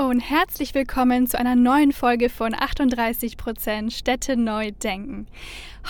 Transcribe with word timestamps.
Und 0.00 0.20
herzlich 0.20 0.72
willkommen 0.72 1.26
zu 1.26 1.38
einer 1.38 1.54
neuen 1.54 1.92
Folge 1.92 2.30
von 2.30 2.54
38 2.54 3.36
Prozent 3.36 3.92
Städte 3.92 4.34
neu 4.34 4.70
denken. 4.70 5.26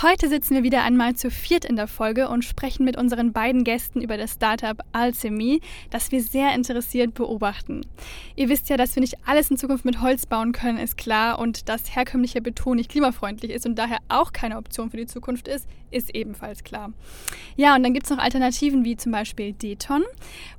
Heute 0.02 0.28
sitzen 0.28 0.54
wir 0.54 0.62
wieder 0.62 0.82
einmal 0.82 1.14
zu 1.14 1.30
viert 1.30 1.64
in 1.64 1.76
der 1.76 1.86
Folge 1.86 2.28
und 2.28 2.44
sprechen 2.44 2.84
mit 2.84 2.96
unseren 2.96 3.32
beiden 3.32 3.64
Gästen 3.64 4.00
über 4.00 4.16
das 4.16 4.32
Startup 4.32 4.80
Alchemy, 4.92 5.60
das 5.90 6.10
wir 6.10 6.22
sehr 6.22 6.54
interessiert 6.54 7.14
beobachten. 7.14 7.82
Ihr 8.34 8.48
wisst 8.48 8.68
ja, 8.68 8.76
dass 8.76 8.96
wir 8.96 9.00
nicht 9.00 9.18
alles 9.26 9.50
in 9.50 9.58
Zukunft 9.58 9.84
mit 9.84 10.00
Holz 10.00 10.26
bauen 10.26 10.52
können, 10.52 10.78
ist 10.78 10.96
klar, 10.96 11.38
und 11.38 11.68
dass 11.68 11.94
herkömmlicher 11.94 12.40
Beton 12.40 12.76
nicht 12.76 12.90
klimafreundlich 12.90 13.52
ist 13.52 13.66
und 13.66 13.76
daher 13.76 13.98
auch 14.08 14.32
keine 14.32 14.56
Option 14.56 14.90
für 14.90 14.96
die 14.96 15.06
Zukunft 15.06 15.48
ist, 15.48 15.68
ist 15.90 16.14
ebenfalls 16.14 16.64
klar. 16.64 16.92
Ja, 17.56 17.74
und 17.74 17.82
dann 17.82 17.92
gibt 17.92 18.06
es 18.06 18.10
noch 18.10 18.18
Alternativen 18.18 18.84
wie 18.84 18.96
zum 18.96 19.12
Beispiel 19.12 19.52
Deton, 19.52 20.04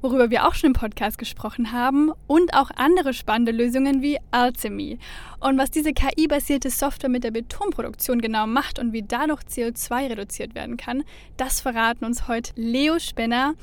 worüber 0.02 0.30
wir 0.30 0.46
auch 0.46 0.54
schon 0.54 0.68
im 0.68 0.74
Podcast 0.74 1.18
gesprochen 1.18 1.72
haben, 1.72 2.12
und 2.28 2.54
auch 2.54 2.70
andere 2.76 3.14
spannende 3.14 3.41
Lösungen 3.50 4.04
wie 4.04 4.20
Alchemy. 4.30 5.00
Und 5.40 5.58
was 5.58 5.72
diese 5.72 5.94
KI-basierte 5.94 6.70
Software 6.70 7.10
mit 7.10 7.24
der 7.24 7.32
Betonproduktion 7.32 8.22
genau 8.22 8.46
macht 8.46 8.78
und 8.78 8.94
wie 8.94 9.02
dadurch 9.02 9.42
CO2 9.42 10.12
reduziert 10.12 10.54
werden 10.54 10.78
kann, 10.78 11.04
das 11.38 11.62
verraten 11.62 12.06
uns 12.06 12.28
heute 12.28 12.52
Leo 12.56 13.00
Spenner 13.00 13.56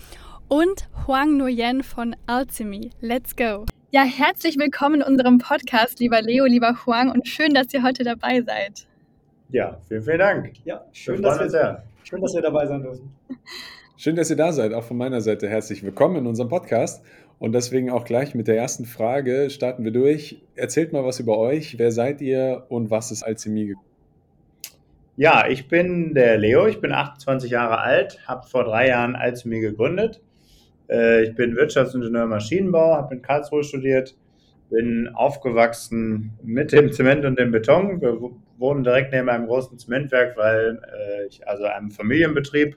und 0.49 0.89
Huang 1.07 1.37
Nguyen 1.37 1.85
von 1.85 2.17
Alchemy. 2.27 2.91
Let's 3.01 3.37
go! 3.37 3.65
Ja, 3.93 4.03
herzlich 4.03 4.59
willkommen 4.59 4.97
in 4.97 5.03
unserem 5.03 5.39
Podcast, 5.39 6.01
lieber 6.01 6.21
Leo, 6.21 6.47
lieber 6.47 6.77
Huang, 6.85 7.13
und 7.13 7.29
schön, 7.29 7.55
dass 7.55 7.73
ihr 7.73 7.85
heute 7.85 8.03
dabei 8.03 8.43
seid. 8.43 8.89
Ja, 9.51 9.79
vielen, 9.87 10.03
vielen 10.03 10.19
Dank. 10.19 10.53
Ja, 10.65 10.85
schön, 10.93 11.23
dass 11.23 11.39
wir, 11.39 11.49
sehr. 11.49 11.85
schön, 12.03 12.21
dass 12.21 12.35
wir 12.35 12.43
dabei 12.43 12.67
sein 12.67 12.83
dürfen. 12.83 13.15
Schön, 13.97 14.15
dass 14.15 14.31
ihr 14.31 14.37
da 14.37 14.53
seid. 14.53 14.75
Auch 14.75 14.85
von 14.85 14.97
meiner 14.97 15.21
Seite 15.21 15.49
herzlich 15.49 15.83
willkommen 15.83 16.17
in 16.17 16.27
unserem 16.27 16.49
Podcast. 16.49 17.03
Und 17.39 17.53
deswegen 17.53 17.91
auch 17.91 18.05
gleich 18.05 18.35
mit 18.35 18.49
der 18.49 18.57
ersten 18.57 18.85
Frage 18.85 19.49
starten 19.51 19.85
wir 19.85 19.93
durch. 19.93 20.43
Erzählt 20.57 20.93
mal 20.93 21.05
was 21.05 21.21
über 21.21 21.39
euch. 21.39 21.79
Wer 21.79 21.93
seid 21.93 22.21
ihr 22.21 22.65
und 22.69 22.91
was 22.91 23.13
ist 23.13 23.23
Alchemie? 23.23 23.77
Ja, 25.17 25.47
ich 25.49 25.69
bin 25.69 26.15
der 26.15 26.37
Leo. 26.39 26.67
Ich 26.67 26.81
bin 26.81 26.93
28 26.93 27.51
Jahre 27.51 27.79
alt, 27.79 28.19
habe 28.27 28.47
vor 28.47 28.65
drei 28.65 28.89
Jahren 28.89 29.15
Alchemie 29.15 29.61
gegründet. 29.61 30.21
Äh, 30.91 31.25
ich 31.25 31.35
bin 31.35 31.55
Wirtschaftsingenieur 31.55 32.27
Maschinenbau, 32.27 32.95
habe 32.95 33.15
in 33.15 33.23
Karlsruhe 33.23 33.63
studiert, 33.63 34.17
bin 34.71 35.09
aufgewachsen 35.15 36.33
mit 36.43 36.73
dem 36.73 36.93
Zement 36.93 37.25
und 37.25 37.39
dem 37.39 37.53
Beton. 37.53 38.01
Wir 38.01 38.19
wohnen 38.59 38.85
direkt 38.85 39.13
neben 39.13 39.29
einem 39.29 39.47
großen 39.47 39.79
Zementwerk, 39.79 40.37
weil 40.37 40.81
äh, 40.87 41.27
ich 41.27 41.47
also 41.47 41.65
einem 41.65 41.91
Familienbetrieb 41.91 42.77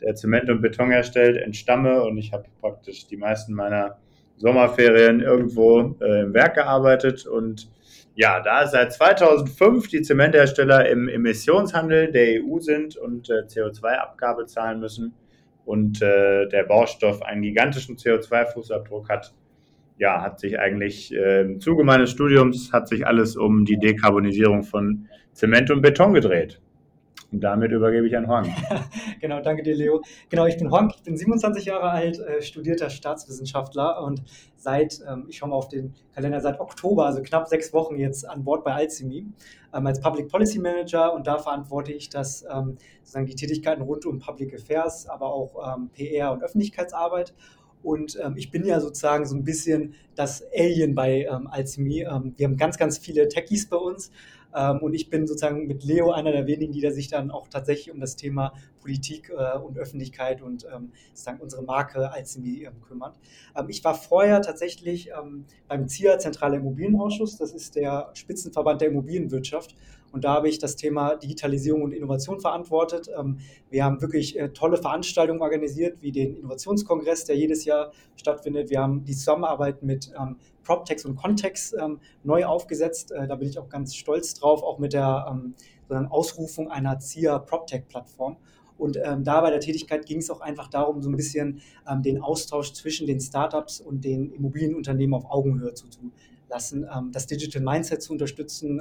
der 0.00 0.14
Zement 0.14 0.48
und 0.50 0.60
Beton 0.60 0.90
herstellt, 0.90 1.36
entstamme 1.36 2.02
und 2.02 2.18
ich 2.18 2.32
habe 2.32 2.44
praktisch 2.60 3.06
die 3.06 3.16
meisten 3.16 3.54
meiner 3.54 3.98
Sommerferien 4.36 5.20
irgendwo 5.20 5.96
äh, 6.00 6.22
im 6.22 6.34
Werk 6.34 6.54
gearbeitet 6.54 7.26
und 7.26 7.70
ja, 8.14 8.40
da 8.40 8.66
seit 8.66 8.92
2005 8.92 9.88
die 9.88 10.02
Zementhersteller 10.02 10.88
im 10.88 11.08
Emissionshandel 11.08 12.10
der 12.10 12.42
EU 12.42 12.58
sind 12.58 12.96
und 12.96 13.30
äh, 13.30 13.44
CO2-Abgabe 13.46 14.46
zahlen 14.46 14.80
müssen 14.80 15.14
und 15.64 16.02
äh, 16.02 16.48
der 16.48 16.64
Baustoff 16.64 17.22
einen 17.22 17.42
gigantischen 17.42 17.96
CO2-Fußabdruck 17.96 19.08
hat, 19.08 19.34
ja, 19.98 20.22
hat 20.22 20.40
sich 20.40 20.58
eigentlich 20.58 21.14
äh, 21.14 21.42
im 21.42 21.60
Zuge 21.60 21.84
meines 21.84 22.10
Studiums 22.10 22.72
hat 22.72 22.88
sich 22.88 23.06
alles 23.06 23.36
um 23.36 23.64
die 23.64 23.78
Dekarbonisierung 23.78 24.62
von 24.62 25.08
Zement 25.32 25.70
und 25.70 25.82
Beton 25.82 26.14
gedreht. 26.14 26.60
Und 27.30 27.40
damit 27.40 27.72
übergebe 27.72 28.06
ich 28.06 28.16
an 28.16 28.26
Huang. 28.26 28.54
genau, 29.20 29.40
danke 29.40 29.62
dir, 29.62 29.74
Leo. 29.74 30.02
Genau, 30.30 30.46
ich 30.46 30.56
bin 30.56 30.70
Huang, 30.70 30.90
ich 30.96 31.02
bin 31.02 31.16
27 31.16 31.66
Jahre 31.66 31.90
alt, 31.90 32.18
äh, 32.18 32.40
studierter 32.40 32.88
Staatswissenschaftler 32.88 34.02
und 34.02 34.22
seit, 34.56 35.00
ähm, 35.06 35.26
ich 35.28 35.36
schaue 35.36 35.50
mal 35.50 35.56
auf 35.56 35.68
den 35.68 35.94
Kalender, 36.14 36.40
seit 36.40 36.58
Oktober, 36.58 37.04
also 37.04 37.22
knapp 37.22 37.46
sechs 37.46 37.72
Wochen 37.74 37.96
jetzt 37.96 38.26
an 38.26 38.44
Bord 38.44 38.64
bei 38.64 38.72
Alchemy 38.72 39.26
ähm, 39.74 39.86
als 39.86 40.00
Public 40.00 40.28
Policy 40.28 40.58
Manager 40.58 41.12
und 41.12 41.26
da 41.26 41.36
verantworte 41.36 41.92
ich 41.92 42.08
das, 42.08 42.46
ähm, 42.50 42.78
sozusagen 43.02 43.26
die 43.26 43.34
Tätigkeiten 43.34 43.82
rund 43.82 44.06
um 44.06 44.18
Public 44.18 44.54
Affairs, 44.54 45.06
aber 45.06 45.32
auch 45.32 45.78
PR 45.94 46.32
und 46.32 46.42
Öffentlichkeitsarbeit. 46.42 47.34
Und 47.82 48.18
ähm, 48.22 48.34
ich 48.36 48.50
bin 48.50 48.64
ja 48.64 48.80
sozusagen 48.80 49.24
so 49.26 49.36
ein 49.36 49.44
bisschen 49.44 49.94
das 50.14 50.44
Alien 50.56 50.94
bei 50.94 51.26
ähm, 51.30 51.46
Alchemy. 51.46 52.02
Ähm, 52.02 52.34
wir 52.36 52.46
haben 52.46 52.56
ganz, 52.56 52.76
ganz 52.76 52.98
viele 52.98 53.28
Techies 53.28 53.68
bei 53.68 53.76
uns, 53.76 54.10
und 54.80 54.94
ich 54.94 55.10
bin 55.10 55.26
sozusagen 55.26 55.66
mit 55.66 55.84
Leo 55.84 56.10
einer 56.10 56.32
der 56.32 56.46
wenigen, 56.46 56.72
die 56.72 56.80
da 56.80 56.90
sich 56.90 57.08
dann 57.08 57.30
auch 57.30 57.48
tatsächlich 57.48 57.92
um 57.92 58.00
das 58.00 58.16
Thema 58.16 58.54
Politik 58.80 59.30
äh, 59.30 59.58
und 59.58 59.76
Öffentlichkeit 59.78 60.40
und 60.40 60.66
ähm, 60.74 60.92
sozusagen 61.10 61.40
unsere 61.40 61.62
Marke 61.62 62.10
als 62.10 62.36
ähm, 62.36 62.80
kümmert. 62.86 63.18
Ähm, 63.54 63.68
ich 63.68 63.84
war 63.84 63.94
vorher 63.94 64.40
tatsächlich 64.40 65.10
ähm, 65.10 65.44
beim 65.68 65.88
ZIA, 65.88 66.18
Zentraler 66.18 66.56
Immobilienausschuss. 66.56 67.36
Das 67.36 67.52
ist 67.52 67.76
der 67.76 68.10
Spitzenverband 68.14 68.80
der 68.80 68.88
Immobilienwirtschaft. 68.88 69.74
Und 70.12 70.24
da 70.24 70.34
habe 70.34 70.48
ich 70.48 70.58
das 70.58 70.76
Thema 70.76 71.16
Digitalisierung 71.16 71.82
und 71.82 71.92
Innovation 71.92 72.40
verantwortet. 72.40 73.08
Ähm, 73.16 73.38
wir 73.70 73.84
haben 73.84 74.00
wirklich 74.00 74.38
äh, 74.38 74.50
tolle 74.50 74.76
Veranstaltungen 74.76 75.40
organisiert, 75.40 76.00
wie 76.00 76.12
den 76.12 76.36
Innovationskongress, 76.36 77.24
der 77.24 77.36
jedes 77.36 77.64
Jahr 77.64 77.92
stattfindet. 78.16 78.70
Wir 78.70 78.80
haben 78.80 79.04
die 79.04 79.14
Zusammenarbeit 79.14 79.82
mit 79.82 80.12
ähm, 80.18 80.36
PropTex 80.64 81.04
und 81.04 81.16
Context 81.16 81.74
ähm, 81.78 82.00
neu 82.22 82.46
aufgesetzt. 82.46 83.12
Äh, 83.12 83.26
da 83.26 83.36
bin 83.36 83.48
ich 83.48 83.58
auch 83.58 83.68
ganz 83.68 83.94
stolz 83.94 84.34
drauf, 84.34 84.62
auch 84.62 84.78
mit 84.78 84.92
der 84.92 85.38
Ausrufung 86.10 86.70
einer 86.70 86.98
ZIA 86.98 87.38
PropTech-Plattform. 87.38 88.36
Und 88.78 88.96
ähm, 89.02 89.24
da 89.24 89.40
bei 89.40 89.50
der 89.50 89.60
Tätigkeit 89.60 90.06
ging 90.06 90.18
es 90.18 90.30
auch 90.30 90.40
einfach 90.40 90.68
darum, 90.68 91.02
so 91.02 91.10
ein 91.10 91.16
bisschen 91.16 91.60
ähm, 91.90 92.02
den 92.02 92.22
Austausch 92.22 92.72
zwischen 92.72 93.06
den 93.06 93.20
Startups 93.20 93.80
und 93.80 94.04
den 94.04 94.30
Immobilienunternehmen 94.30 95.14
auf 95.14 95.30
Augenhöhe 95.30 95.74
zu 95.74 95.86
lassen, 96.48 96.86
ähm, 96.96 97.10
das 97.12 97.26
Digital 97.26 97.60
Mindset 97.62 98.02
zu 98.02 98.12
unterstützen 98.12 98.80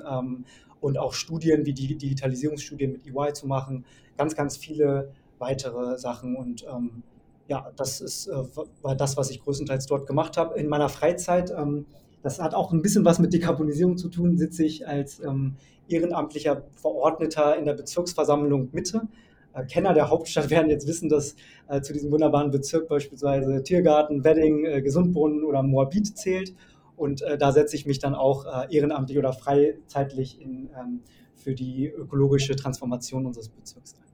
und 0.82 0.98
auch 0.98 1.14
Studien 1.14 1.66
wie 1.66 1.74
die 1.74 1.98
Digitalisierungsstudien 1.98 2.92
mit 2.92 3.08
EY 3.08 3.34
zu 3.34 3.48
machen, 3.48 3.86
ganz, 4.18 4.36
ganz 4.36 4.58
viele 4.58 5.12
weitere 5.40 5.98
Sachen 5.98 6.36
und 6.36 6.66
ähm, 6.72 7.04
ja, 7.48 7.72
das 7.76 8.02
ist, 8.02 8.28
äh, 8.28 8.44
war 8.82 8.96
das, 8.96 9.18
was 9.18 9.30
ich 9.30 9.42
größtenteils 9.42 9.86
dort 9.86 10.06
gemacht 10.06 10.38
habe. 10.38 10.60
In 10.60 10.68
meiner 10.68 10.90
Freizeit, 10.90 11.52
ähm, 11.52 11.86
das 12.22 12.40
hat 12.40 12.54
auch 12.54 12.74
ein 12.74 12.82
bisschen 12.82 13.06
was 13.06 13.20
mit 13.20 13.34
Dekarbonisierung 13.34 13.98
zu 13.98 14.10
tun, 14.10 14.38
sitze 14.38 14.66
ich 14.66 14.88
als 14.88 15.22
ähm, 15.22 15.56
ehrenamtlicher 15.88 16.64
Verordneter 16.76 17.58
in 17.58 17.66
der 17.66 17.74
Bezirksversammlung 17.74 18.70
Mitte. 18.74 19.08
Äh, 19.54 19.66
Kenner 19.66 19.94
der 19.94 20.09
Hauptstadt 20.09 20.50
werden 20.50 20.70
jetzt 20.70 20.88
wissen, 20.88 21.09
dass 21.09 21.36
äh, 21.68 21.82
zu 21.82 21.94
diesem 21.94 22.12
wunderbaren 22.12 22.52
Bezirk 22.52 22.88
beispielsweise 22.88 23.64
Tiergarten, 23.64 24.24
Wedding, 24.24 24.66
äh, 24.66 24.82
Gesundbrunnen 24.82 25.44
oder 25.44 25.64
Moabit 25.64 26.18
zählt. 26.18 26.54
Und 26.97 27.22
äh, 27.22 27.38
da 27.38 27.53
setze 27.53 27.78
ich 27.78 27.85
mich 27.85 28.00
dann 28.00 28.16
auch 28.16 28.46
äh, 28.46 28.75
ehrenamtlich 28.75 29.18
oder 29.18 29.31
freizeitlich 29.31 30.41
in, 30.41 30.69
ähm, 30.78 31.02
für 31.35 31.53
die 31.53 31.88
ökologische 31.88 32.56
Transformation 32.56 33.25
unseres 33.25 33.47
Bezirks 33.50 33.96
ein. 33.96 34.08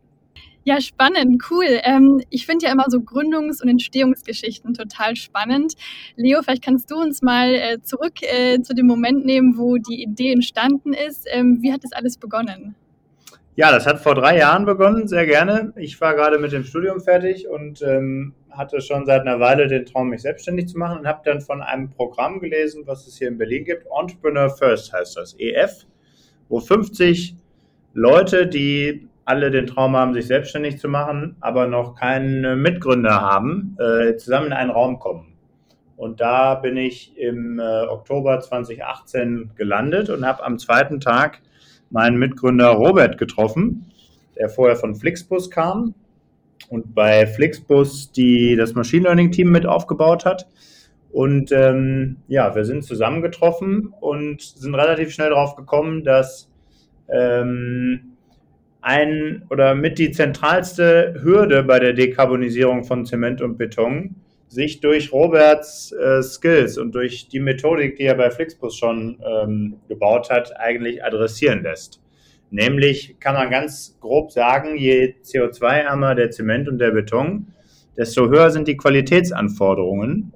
Ja, 0.66 0.79
spannend, 0.79 1.44
cool. 1.51 1.66
Ähm, 1.83 2.21
ich 2.29 2.45
finde 2.45 2.66
ja 2.66 2.71
immer 2.71 2.85
so 2.88 2.99
Gründungs- 2.99 3.61
und 3.61 3.67
Entstehungsgeschichten 3.67 4.73
total 4.73 5.16
spannend. 5.17 5.73
Leo, 6.16 6.41
vielleicht 6.41 6.63
kannst 6.63 6.89
du 6.89 7.01
uns 7.01 7.21
mal 7.21 7.53
äh, 7.53 7.81
zurück 7.81 8.21
äh, 8.21 8.61
zu 8.61 8.73
dem 8.73 8.88
Moment 8.88 9.25
nehmen, 9.25 9.57
wo 9.57 9.77
die 9.77 10.01
Idee 10.01 10.31
entstanden 10.31 10.94
ist. 10.94 11.27
Ähm, 11.29 11.57
wie 11.61 11.73
hat 11.73 11.83
das 11.83 11.91
alles 11.91 12.17
begonnen? 12.17 12.75
Ja, 13.55 13.71
das 13.71 13.85
hat 13.85 14.00
vor 14.00 14.15
drei 14.15 14.38
Jahren 14.38 14.65
begonnen, 14.65 15.07
sehr 15.07 15.25
gerne. 15.25 15.73
Ich 15.75 16.00
war 16.00 16.15
gerade 16.15 16.39
mit 16.39 16.53
dem 16.53 16.63
Studium 16.63 17.01
fertig 17.01 17.47
und 17.47 17.81
ähm, 17.81 18.33
hatte 18.55 18.81
schon 18.81 19.05
seit 19.05 19.21
einer 19.21 19.39
Weile 19.39 19.67
den 19.67 19.85
Traum, 19.85 20.09
mich 20.09 20.21
selbstständig 20.21 20.67
zu 20.67 20.77
machen 20.77 21.00
und 21.00 21.07
habe 21.07 21.21
dann 21.25 21.41
von 21.41 21.61
einem 21.61 21.89
Programm 21.89 22.39
gelesen, 22.39 22.83
was 22.85 23.07
es 23.07 23.17
hier 23.17 23.27
in 23.27 23.38
Berlin 23.38 23.65
gibt. 23.65 23.88
Entrepreneur 24.00 24.50
First 24.50 24.94
heißt 24.94 25.17
das, 25.17 25.35
EF, 25.39 25.85
wo 26.50 26.59
50 26.59 27.35
Leute, 27.94 28.47
die 28.47 29.07
alle 29.25 29.51
den 29.51 29.67
Traum 29.67 29.95
haben, 29.95 30.13
sich 30.13 30.27
selbstständig 30.27 30.79
zu 30.79 30.88
machen, 30.89 31.35
aber 31.39 31.67
noch 31.67 31.95
keinen 31.95 32.61
Mitgründer 32.61 33.21
haben, 33.21 33.77
äh, 33.79 34.15
zusammen 34.17 34.47
in 34.47 34.53
einen 34.53 34.71
Raum 34.71 34.99
kommen. 34.99 35.33
Und 35.95 36.19
da 36.19 36.56
bin 36.56 36.75
ich 36.75 37.17
im 37.17 37.59
äh, 37.59 37.85
Oktober 37.88 38.39
2018 38.39 39.51
gelandet 39.56 40.09
und 40.09 40.25
habe 40.25 40.44
am 40.44 40.57
zweiten 40.59 40.99
Tag 40.99 41.41
meinen 41.89 42.17
Mitgründer 42.17 42.69
Robert 42.69 43.17
getroffen, 43.17 43.91
der 44.38 44.49
vorher 44.49 44.75
von 44.75 44.95
Flixbus 44.95 45.49
kam 45.49 45.94
und 46.69 46.95
bei 46.95 47.27
Flixbus 47.27 48.11
die, 48.11 48.55
das 48.55 48.73
Machine 48.73 49.03
Learning 49.03 49.31
Team 49.31 49.51
mit 49.51 49.65
aufgebaut 49.65 50.25
hat. 50.25 50.47
Und 51.11 51.51
ähm, 51.51 52.17
ja, 52.27 52.55
wir 52.55 52.65
sind 52.65 52.83
zusammengetroffen 52.83 53.94
und 54.00 54.41
sind 54.41 54.73
relativ 54.73 55.11
schnell 55.11 55.29
darauf 55.29 55.55
gekommen, 55.55 56.03
dass 56.03 56.50
ähm, 57.07 58.13
ein 58.81 59.44
oder 59.50 59.75
mit 59.75 60.00
die 60.00 60.11
zentralste 60.11 61.19
Hürde 61.23 61.63
bei 61.63 61.79
der 61.79 61.94
Dekarbonisierung 61.94 62.83
von 62.83 63.06
Zement 63.06 63.41
und 63.41 63.57
Beton 63.57 64.15
sich 64.47 64.81
durch 64.81 65.11
Roberts 65.11 65.91
äh, 65.94 66.21
Skills 66.21 66.77
und 66.77 66.94
durch 66.94 67.27
die 67.27 67.39
Methodik, 67.39 67.95
die 67.95 68.03
er 68.03 68.15
bei 68.15 68.29
Flixbus 68.29 68.75
schon 68.75 69.19
ähm, 69.25 69.77
gebaut 69.88 70.29
hat, 70.29 70.59
eigentlich 70.59 71.03
adressieren 71.03 71.63
lässt. 71.63 72.02
Nämlich 72.53 73.19
kann 73.19 73.33
man 73.33 73.50
ganz 73.50 73.97
grob 74.00 74.31
sagen, 74.31 74.77
je 74.77 75.15
CO2-ärmer 75.23 76.13
der 76.13 76.29
Zement 76.29 76.69
und 76.69 76.77
der 76.77 76.91
Beton, 76.91 77.47
desto 77.97 78.29
höher 78.29 78.51
sind 78.51 78.67
die 78.67 78.77
Qualitätsanforderungen. 78.77 80.33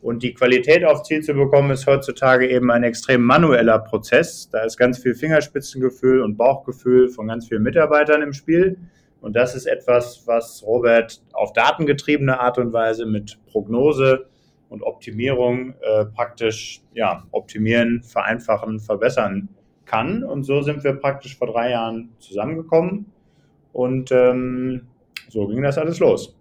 Und 0.00 0.24
die 0.24 0.34
Qualität 0.34 0.84
aufs 0.84 1.06
Ziel 1.06 1.22
zu 1.22 1.34
bekommen, 1.34 1.70
ist 1.70 1.86
heutzutage 1.86 2.50
eben 2.50 2.72
ein 2.72 2.82
extrem 2.82 3.22
manueller 3.22 3.78
Prozess. 3.78 4.50
Da 4.50 4.64
ist 4.64 4.76
ganz 4.76 4.98
viel 4.98 5.14
Fingerspitzengefühl 5.14 6.22
und 6.22 6.36
Bauchgefühl 6.36 7.10
von 7.10 7.28
ganz 7.28 7.46
vielen 7.46 7.62
Mitarbeitern 7.62 8.22
im 8.22 8.32
Spiel. 8.32 8.76
Und 9.20 9.36
das 9.36 9.54
ist 9.54 9.66
etwas, 9.66 10.24
was 10.26 10.64
Robert 10.66 11.22
auf 11.32 11.52
datengetriebene 11.52 12.40
Art 12.40 12.58
und 12.58 12.72
Weise 12.72 13.06
mit 13.06 13.38
Prognose 13.46 14.26
und 14.68 14.82
Optimierung 14.82 15.74
äh, 15.80 16.06
praktisch 16.06 16.82
ja, 16.92 17.22
optimieren, 17.30 18.02
vereinfachen, 18.02 18.80
verbessern 18.80 19.48
kann. 19.92 20.24
Und 20.24 20.44
so 20.44 20.62
sind 20.62 20.82
wir 20.82 20.94
praktisch 20.94 21.36
vor 21.36 21.48
drei 21.48 21.70
Jahren 21.70 22.08
zusammengekommen. 22.18 23.06
Und 23.72 24.10
ähm, 24.10 24.88
so 25.28 25.46
ging 25.46 25.62
das 25.62 25.78
alles 25.78 25.98
los. 25.98 26.34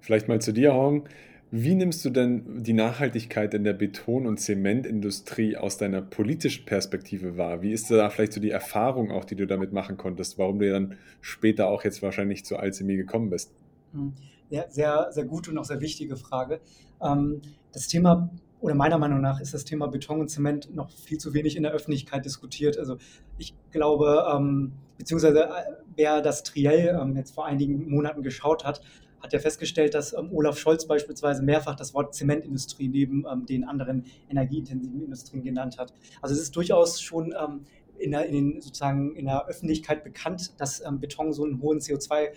Vielleicht 0.00 0.28
mal 0.28 0.40
zu 0.40 0.52
dir, 0.52 0.74
Horn. 0.74 1.02
Wie 1.50 1.74
nimmst 1.74 2.04
du 2.04 2.10
denn 2.10 2.62
die 2.62 2.72
Nachhaltigkeit 2.72 3.54
in 3.54 3.64
der 3.64 3.72
Beton- 3.72 4.26
und 4.26 4.38
Zementindustrie 4.38 5.56
aus 5.56 5.78
deiner 5.78 6.02
politischen 6.02 6.66
Perspektive 6.66 7.38
wahr? 7.38 7.62
Wie 7.62 7.72
ist 7.72 7.90
da 7.90 8.10
vielleicht 8.10 8.32
so 8.32 8.40
die 8.40 8.50
Erfahrung 8.50 9.10
auch, 9.10 9.24
die 9.24 9.36
du 9.36 9.46
damit 9.46 9.72
machen 9.72 9.96
konntest, 9.96 10.38
warum 10.38 10.58
du 10.58 10.70
dann 10.70 10.96
später 11.20 11.68
auch 11.68 11.84
jetzt 11.84 12.02
wahrscheinlich 12.02 12.44
zu 12.44 12.56
Alchemie 12.56 12.96
gekommen 12.96 13.30
bist? 13.30 13.52
Hm. 13.92 14.12
Ja, 14.50 14.64
sehr, 14.68 15.08
sehr 15.10 15.24
gute 15.24 15.50
und 15.50 15.58
auch 15.58 15.64
sehr 15.64 15.80
wichtige 15.80 16.16
Frage. 16.16 16.60
Ähm, 17.02 17.40
das 17.72 17.88
Thema, 17.88 18.30
oder 18.60 18.74
meiner 18.74 18.98
Meinung 18.98 19.20
nach, 19.20 19.40
ist 19.40 19.54
das 19.54 19.64
Thema 19.64 19.86
Beton 19.86 20.20
und 20.20 20.28
Zement 20.28 20.74
noch 20.74 20.90
viel 20.90 21.18
zu 21.18 21.34
wenig 21.34 21.56
in 21.56 21.62
der 21.62 21.72
Öffentlichkeit 21.72 22.24
diskutiert. 22.24 22.78
Also 22.78 22.96
ich 23.38 23.54
glaube, 23.70 24.26
ähm, 24.34 24.72
beziehungsweise 24.98 25.44
äh, 25.44 25.48
wer 25.94 26.22
das 26.22 26.42
Triell 26.42 26.98
ähm, 27.00 27.16
jetzt 27.16 27.34
vor 27.34 27.46
einigen 27.46 27.88
Monaten 27.90 28.22
geschaut 28.22 28.64
hat, 28.64 28.80
hat 29.22 29.32
ja 29.32 29.38
festgestellt, 29.38 29.94
dass 29.94 30.12
ähm, 30.12 30.30
Olaf 30.32 30.58
Scholz 30.58 30.86
beispielsweise 30.86 31.42
mehrfach 31.42 31.74
das 31.74 31.94
Wort 31.94 32.14
Zementindustrie 32.14 32.88
neben 32.88 33.26
ähm, 33.30 33.44
den 33.46 33.64
anderen 33.64 34.04
energieintensiven 34.30 35.02
Industrien 35.02 35.42
genannt 35.42 35.78
hat. 35.78 35.92
Also 36.22 36.34
es 36.34 36.40
ist 36.40 36.56
durchaus 36.56 37.00
schon 37.00 37.34
ähm, 37.38 37.66
in, 37.98 38.12
der, 38.12 38.26
in, 38.26 38.34
den, 38.34 38.60
sozusagen 38.60 39.14
in 39.16 39.26
der 39.26 39.46
Öffentlichkeit 39.46 40.04
bekannt, 40.04 40.60
dass 40.60 40.84
ähm, 40.84 41.00
Beton 41.00 41.32
so 41.32 41.44
einen 41.44 41.60
hohen 41.60 41.78
CO2 41.78 42.28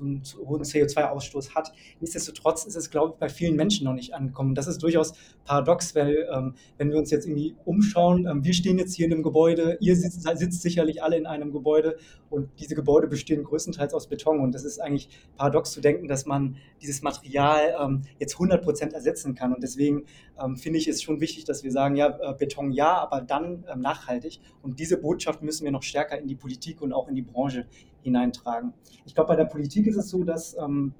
ähm, 0.00 0.22
einen 0.36 0.46
hohen 0.46 0.62
CO2-Ausstoß 0.62 1.54
hat. 1.54 1.72
Nichtsdestotrotz 2.00 2.64
ist 2.64 2.76
es, 2.76 2.90
glaube 2.90 3.12
ich, 3.14 3.18
bei 3.18 3.28
vielen 3.28 3.56
Menschen 3.56 3.84
noch 3.84 3.94
nicht 3.94 4.14
angekommen. 4.14 4.54
Das 4.54 4.66
ist 4.66 4.82
durchaus 4.82 5.12
paradox, 5.44 5.94
weil 5.94 6.28
ähm, 6.32 6.54
wenn 6.78 6.90
wir 6.90 6.98
uns 6.98 7.10
jetzt 7.10 7.26
irgendwie 7.26 7.56
umschauen, 7.64 8.26
ähm, 8.26 8.44
wir 8.44 8.54
stehen 8.54 8.78
jetzt 8.78 8.94
hier 8.94 9.06
in 9.06 9.12
einem 9.12 9.22
Gebäude, 9.22 9.76
ihr 9.80 9.96
sitzt, 9.96 10.22
sitzt, 10.22 10.62
sicherlich 10.62 11.02
alle 11.02 11.16
in 11.16 11.26
einem 11.26 11.52
Gebäude 11.52 11.96
und 12.30 12.48
diese 12.58 12.74
Gebäude 12.74 13.08
bestehen 13.08 13.44
größtenteils 13.44 13.94
aus 13.94 14.08
Beton 14.08 14.40
und 14.40 14.54
das 14.54 14.64
ist 14.64 14.80
eigentlich 14.80 15.08
paradox 15.36 15.72
zu 15.72 15.80
denken, 15.80 16.08
dass 16.08 16.26
man 16.26 16.56
dieses 16.80 17.02
Material 17.02 17.74
ähm, 17.80 18.02
jetzt 18.18 18.34
100 18.34 18.62
Prozent 18.62 18.92
ersetzen 18.92 19.34
kann 19.34 19.52
und 19.52 19.62
deswegen 19.62 20.04
ähm, 20.42 20.56
finde 20.56 20.78
ich 20.78 20.88
es 20.88 21.02
schon 21.02 21.20
wichtig, 21.20 21.44
dass 21.44 21.64
wir 21.64 21.72
sagen, 21.72 21.96
ja, 21.96 22.08
äh, 22.08 22.34
Beton 22.34 22.72
ja, 22.72 22.96
aber 22.96 23.20
dann 23.20 23.64
ähm, 23.72 23.80
nachhaltig 23.80 24.40
und 24.62 24.78
diese 24.78 24.96
Botschaft 24.96 25.42
müssen 25.42 25.64
wir 25.64 25.72
noch 25.72 25.82
stärker 25.82 26.18
in 26.18 26.26
die 26.26 26.36
Politik 26.36 26.80
und 26.80 26.92
auch 26.92 27.08
in 27.08 27.14
die 27.14 27.22
Branche 27.22 27.66
hineintragen. 28.02 28.72
Ich 29.04 29.14
glaube, 29.14 29.28
bei 29.28 29.36
der 29.36 29.44
Politik 29.46 29.86
ist 29.86 29.96
es 29.96 30.08
so, 30.10 30.24
dass 30.24 30.56
ähm, 30.56 30.94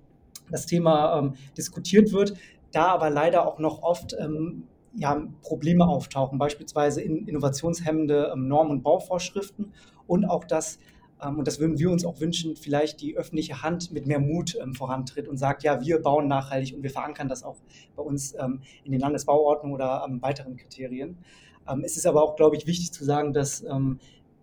das 0.51 0.67
Thema 0.67 1.19
ähm, 1.19 1.35
diskutiert 1.57 2.13
wird, 2.13 2.35
da 2.73 2.87
aber 2.87 3.11
leider 3.11 3.47
auch 3.47 3.59
noch 3.59 3.83
oft 3.83 4.15
ähm, 4.19 4.65
ja, 4.95 5.27
Probleme 5.43 5.87
auftauchen, 5.87 6.39
beispielsweise 6.39 7.01
in 7.01 7.27
innovationshemmende 7.27 8.33
ähm, 8.33 8.49
Norm- 8.49 8.71
und 8.71 8.83
Bauvorschriften 8.83 9.73
und 10.07 10.25
auch 10.25 10.45
das, 10.45 10.79
ähm, 11.23 11.39
und 11.39 11.47
das 11.47 11.59
würden 11.61 11.79
wir 11.79 11.91
uns 11.91 12.05
auch 12.05 12.21
wünschen, 12.21 12.57
vielleicht 12.57 13.01
die 13.01 13.17
öffentliche 13.17 13.63
Hand 13.63 13.93
mit 13.93 14.07
mehr 14.07 14.21
Mut 14.21 14.57
ähm, 14.61 14.75
vorantritt 14.75 15.29
und 15.29 15.39
sagt, 15.39 15.63
ja, 15.63 15.81
wir 15.81 16.01
bauen 16.03 16.29
nachhaltig 16.29 16.75
und 16.77 16.83
wir 16.83 16.91
verankern 16.91 17.29
das 17.29 17.43
auch 17.43 17.57
bei 17.97 18.03
uns 18.03 18.35
in 18.85 18.93
den 18.93 19.01
Landesbauordnungen 19.01 19.75
oder 19.75 20.07
weiteren 20.21 20.57
Kriterien. 20.57 21.19
es 21.83 21.97
ist 21.97 22.07
aber 22.07 22.23
auch, 22.23 22.37
glaube 22.37 22.57
ich, 22.57 22.67
wichtig 22.67 22.93
zu 22.93 23.05
sagen, 23.05 23.33
dass 23.33 23.65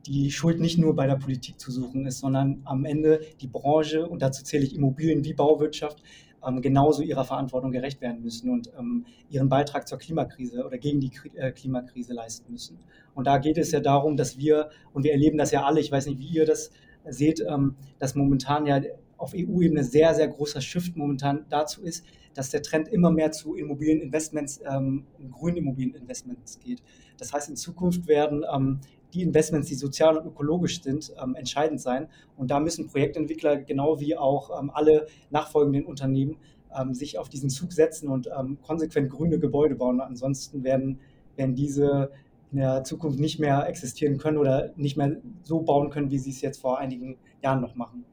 die 0.05 0.31
Schuld 0.31 0.59
nicht 0.59 0.77
nur 0.77 0.95
bei 0.95 1.07
der 1.07 1.15
Politik 1.15 1.59
zu 1.59 1.71
suchen 1.71 2.05
ist, 2.05 2.19
sondern 2.19 2.61
am 2.65 2.85
Ende 2.85 3.21
die 3.41 3.47
Branche, 3.47 4.07
und 4.07 4.21
dazu 4.21 4.43
zähle 4.43 4.63
ich 4.63 4.75
Immobilien 4.75 5.23
wie 5.23 5.33
Bauwirtschaft, 5.33 6.01
ähm, 6.45 6.61
genauso 6.61 7.01
ihrer 7.01 7.25
Verantwortung 7.25 7.71
gerecht 7.71 8.01
werden 8.01 8.21
müssen 8.21 8.49
und 8.49 8.71
ähm, 8.77 9.05
ihren 9.29 9.49
Beitrag 9.49 9.87
zur 9.87 9.97
Klimakrise 9.97 10.65
oder 10.65 10.77
gegen 10.77 10.99
die 10.99 11.11
äh, 11.35 11.51
Klimakrise 11.51 12.13
leisten 12.13 12.51
müssen. 12.51 12.79
Und 13.13 13.27
da 13.27 13.37
geht 13.37 13.57
es 13.57 13.71
ja 13.71 13.79
darum, 13.79 14.15
dass 14.15 14.37
wir, 14.37 14.69
und 14.93 15.03
wir 15.03 15.11
erleben 15.11 15.37
das 15.37 15.51
ja 15.51 15.63
alle, 15.63 15.79
ich 15.79 15.91
weiß 15.91 16.07
nicht, 16.07 16.19
wie 16.19 16.27
ihr 16.27 16.45
das 16.45 16.71
seht, 17.05 17.41
ähm, 17.41 17.75
dass 17.97 18.15
momentan 18.15 18.65
ja 18.65 18.81
auf 19.17 19.33
EU-Ebene 19.35 19.83
sehr, 19.83 20.13
sehr 20.13 20.29
großer 20.29 20.61
Shift 20.61 20.95
momentan 20.95 21.45
dazu 21.49 21.81
ist, 21.81 22.05
dass 22.33 22.51
der 22.51 22.61
Trend 22.61 22.87
immer 22.87 23.11
mehr 23.11 23.31
zu 23.31 23.55
Immobilieninvestments, 23.55 24.61
ähm, 24.65 25.05
grünen 25.31 25.57
Immobilieninvestments 25.57 26.59
geht. 26.59 26.81
Das 27.17 27.33
heißt, 27.33 27.49
in 27.49 27.57
Zukunft 27.57 28.07
werden 28.07 28.45
ähm, 28.53 28.79
die 29.13 29.23
Investments, 29.23 29.67
die 29.67 29.75
sozial 29.75 30.17
und 30.17 30.27
ökologisch 30.27 30.81
sind, 30.81 31.13
ähm, 31.21 31.35
entscheidend 31.35 31.81
sein. 31.81 32.07
Und 32.37 32.51
da 32.51 32.59
müssen 32.59 32.87
Projektentwickler 32.87 33.57
genau 33.57 33.99
wie 33.99 34.15
auch 34.15 34.59
ähm, 34.59 34.71
alle 34.73 35.07
nachfolgenden 35.29 35.85
Unternehmen 35.85 36.37
ähm, 36.77 36.93
sich 36.93 37.17
auf 37.17 37.29
diesen 37.29 37.49
Zug 37.49 37.73
setzen 37.73 38.09
und 38.09 38.29
ähm, 38.37 38.57
konsequent 38.61 39.09
grüne 39.09 39.39
Gebäude 39.39 39.75
bauen. 39.75 40.01
Ansonsten 40.01 40.63
werden, 40.63 40.99
werden 41.35 41.55
diese 41.55 42.11
in 42.51 42.59
der 42.59 42.83
Zukunft 42.83 43.19
nicht 43.19 43.39
mehr 43.39 43.67
existieren 43.67 44.17
können 44.17 44.37
oder 44.37 44.71
nicht 44.75 44.97
mehr 44.97 45.17
so 45.43 45.61
bauen 45.61 45.89
können, 45.89 46.09
wie 46.09 46.17
sie 46.17 46.31
es 46.31 46.41
jetzt 46.41 46.59
vor 46.59 46.79
einigen 46.79 47.17
Jahren 47.43 47.61
noch 47.61 47.75
machen. 47.75 48.05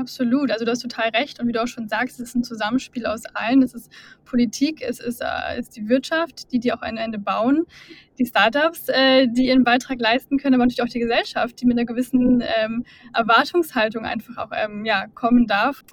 Absolut, 0.00 0.50
also 0.50 0.64
du 0.64 0.70
hast 0.70 0.80
total 0.80 1.10
recht 1.10 1.40
und 1.40 1.46
wie 1.46 1.52
du 1.52 1.62
auch 1.62 1.66
schon 1.66 1.86
sagst, 1.86 2.18
es 2.20 2.30
ist 2.30 2.34
ein 2.34 2.42
Zusammenspiel 2.42 3.04
aus 3.04 3.26
allen. 3.34 3.62
Es 3.62 3.74
ist 3.74 3.92
Politik, 4.24 4.80
es 4.80 4.98
ist, 4.98 5.20
äh, 5.20 5.58
ist 5.58 5.76
die 5.76 5.90
Wirtschaft, 5.90 6.50
die 6.52 6.58
die 6.58 6.72
auch 6.72 6.80
am 6.80 6.96
Ende 6.96 7.18
bauen, 7.18 7.66
die 8.18 8.24
Startups, 8.24 8.88
äh, 8.88 9.28
die 9.28 9.48
ihren 9.48 9.62
Beitrag 9.62 10.00
leisten 10.00 10.38
können, 10.38 10.54
aber 10.54 10.64
natürlich 10.64 10.82
auch 10.82 10.90
die 10.90 11.00
Gesellschaft, 11.00 11.60
die 11.60 11.66
mit 11.66 11.76
einer 11.76 11.84
gewissen 11.84 12.42
ähm, 12.62 12.86
Erwartungshaltung 13.12 14.06
einfach 14.06 14.38
auch 14.38 14.52
ähm, 14.56 14.86
ja, 14.86 15.06
kommen 15.08 15.46
darf. 15.46 15.84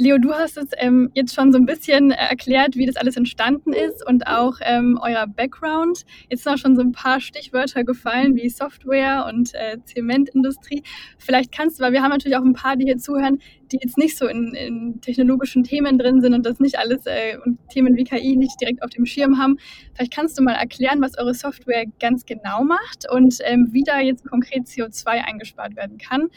Leo, 0.00 0.16
du 0.16 0.32
hast 0.32 0.56
es 0.56 0.68
ähm, 0.78 1.10
jetzt 1.12 1.34
schon 1.34 1.52
so 1.52 1.58
ein 1.58 1.66
bisschen 1.66 2.10
erklärt, 2.10 2.74
wie 2.74 2.86
das 2.86 2.96
alles 2.96 3.18
entstanden 3.18 3.74
ist 3.74 4.02
und 4.08 4.26
auch 4.26 4.54
ähm, 4.62 4.98
euer 5.02 5.26
Background. 5.26 6.06
Jetzt 6.30 6.44
sind 6.44 6.54
auch 6.54 6.56
schon 6.56 6.74
so 6.74 6.80
ein 6.80 6.92
paar 6.92 7.20
Stichwörter 7.20 7.84
gefallen, 7.84 8.34
wie 8.34 8.48
Software 8.48 9.26
und 9.28 9.52
äh, 9.52 9.76
Zementindustrie. 9.84 10.84
Vielleicht 11.18 11.52
kannst 11.52 11.78
du, 11.78 11.84
weil 11.84 11.92
wir 11.92 12.00
haben 12.02 12.12
natürlich 12.12 12.38
auch 12.38 12.44
ein 12.44 12.54
paar, 12.54 12.76
die 12.76 12.86
hier 12.86 12.96
zuhören, 12.96 13.42
die 13.70 13.78
jetzt 13.82 13.98
nicht 13.98 14.16
so 14.16 14.26
in, 14.26 14.54
in 14.54 15.02
technologischen 15.02 15.64
Themen 15.64 15.98
drin 15.98 16.22
sind 16.22 16.32
und 16.32 16.46
das 16.46 16.60
nicht 16.60 16.78
alles 16.78 17.04
äh, 17.04 17.36
und 17.44 17.58
Themen 17.68 17.94
wie 17.94 18.04
KI 18.04 18.36
nicht 18.36 18.58
direkt 18.58 18.82
auf 18.82 18.88
dem 18.88 19.04
Schirm 19.04 19.36
haben. 19.36 19.58
Vielleicht 19.92 20.14
kannst 20.14 20.38
du 20.38 20.42
mal 20.42 20.54
erklären, 20.54 21.02
was 21.02 21.18
eure 21.18 21.34
Software 21.34 21.84
ganz 22.00 22.24
genau 22.24 22.64
macht 22.64 23.06
und 23.12 23.36
ähm, 23.44 23.68
wie 23.72 23.84
da 23.84 24.00
jetzt 24.00 24.24
konkret 24.24 24.62
CO2 24.62 25.08
eingespart 25.08 25.76
werden 25.76 25.98
kann. 25.98 26.30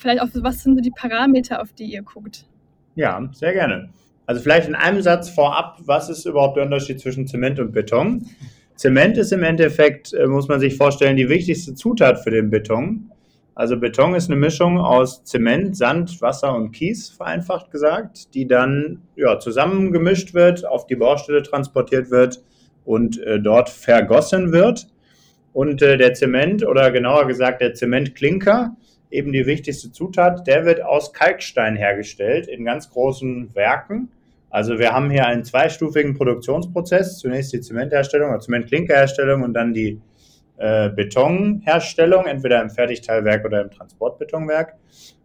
Vielleicht 0.00 0.22
auch, 0.22 0.28
was 0.34 0.62
sind 0.62 0.76
so 0.76 0.80
die 0.80 0.90
Parameter, 0.90 1.60
auf 1.60 1.74
die 1.74 1.84
ihr 1.84 2.02
guckt? 2.02 2.46
Ja, 2.94 3.28
sehr 3.32 3.52
gerne. 3.52 3.90
Also 4.24 4.40
vielleicht 4.40 4.66
in 4.66 4.74
einem 4.74 5.02
Satz 5.02 5.28
vorab, 5.28 5.78
was 5.84 6.08
ist 6.08 6.24
überhaupt 6.24 6.56
der 6.56 6.64
Unterschied 6.64 7.00
zwischen 7.00 7.26
Zement 7.26 7.60
und 7.60 7.72
Beton? 7.72 8.24
Zement 8.76 9.18
ist 9.18 9.30
im 9.32 9.42
Endeffekt, 9.42 10.14
äh, 10.14 10.26
muss 10.26 10.48
man 10.48 10.58
sich 10.58 10.76
vorstellen, 10.76 11.16
die 11.16 11.28
wichtigste 11.28 11.74
Zutat 11.74 12.20
für 12.20 12.30
den 12.30 12.48
Beton. 12.48 13.10
Also 13.54 13.78
Beton 13.78 14.14
ist 14.14 14.30
eine 14.30 14.40
Mischung 14.40 14.78
aus 14.78 15.22
Zement, 15.24 15.76
Sand, 15.76 16.22
Wasser 16.22 16.54
und 16.54 16.72
Kies, 16.72 17.10
vereinfacht 17.10 17.70
gesagt, 17.70 18.32
die 18.34 18.46
dann 18.46 19.02
ja, 19.16 19.38
zusammengemischt 19.38 20.32
wird, 20.32 20.66
auf 20.66 20.86
die 20.86 20.96
Baustelle 20.96 21.42
transportiert 21.42 22.10
wird 22.10 22.42
und 22.86 23.18
äh, 23.22 23.38
dort 23.38 23.68
vergossen 23.68 24.52
wird. 24.52 24.86
Und 25.52 25.82
äh, 25.82 25.98
der 25.98 26.14
Zement 26.14 26.66
oder 26.66 26.90
genauer 26.90 27.26
gesagt 27.26 27.60
der 27.60 27.74
Zementklinker 27.74 28.76
eben 29.10 29.32
die 29.32 29.46
wichtigste 29.46 29.92
Zutat. 29.92 30.46
Der 30.46 30.64
wird 30.64 30.82
aus 30.82 31.12
Kalkstein 31.12 31.76
hergestellt 31.76 32.46
in 32.46 32.64
ganz 32.64 32.90
großen 32.90 33.54
Werken. 33.54 34.08
Also 34.50 34.78
wir 34.78 34.92
haben 34.92 35.10
hier 35.10 35.26
einen 35.26 35.44
zweistufigen 35.44 36.14
Produktionsprozess. 36.14 37.18
Zunächst 37.18 37.52
die 37.52 37.60
Zementherstellung 37.60 38.30
oder 38.30 38.40
Zementklinkerherstellung 38.40 39.42
und 39.42 39.54
dann 39.54 39.72
die 39.72 40.00
äh, 40.58 40.90
Betonherstellung, 40.90 42.26
entweder 42.26 42.60
im 42.60 42.70
Fertigteilwerk 42.70 43.44
oder 43.44 43.62
im 43.62 43.70
Transportbetonwerk. 43.70 44.74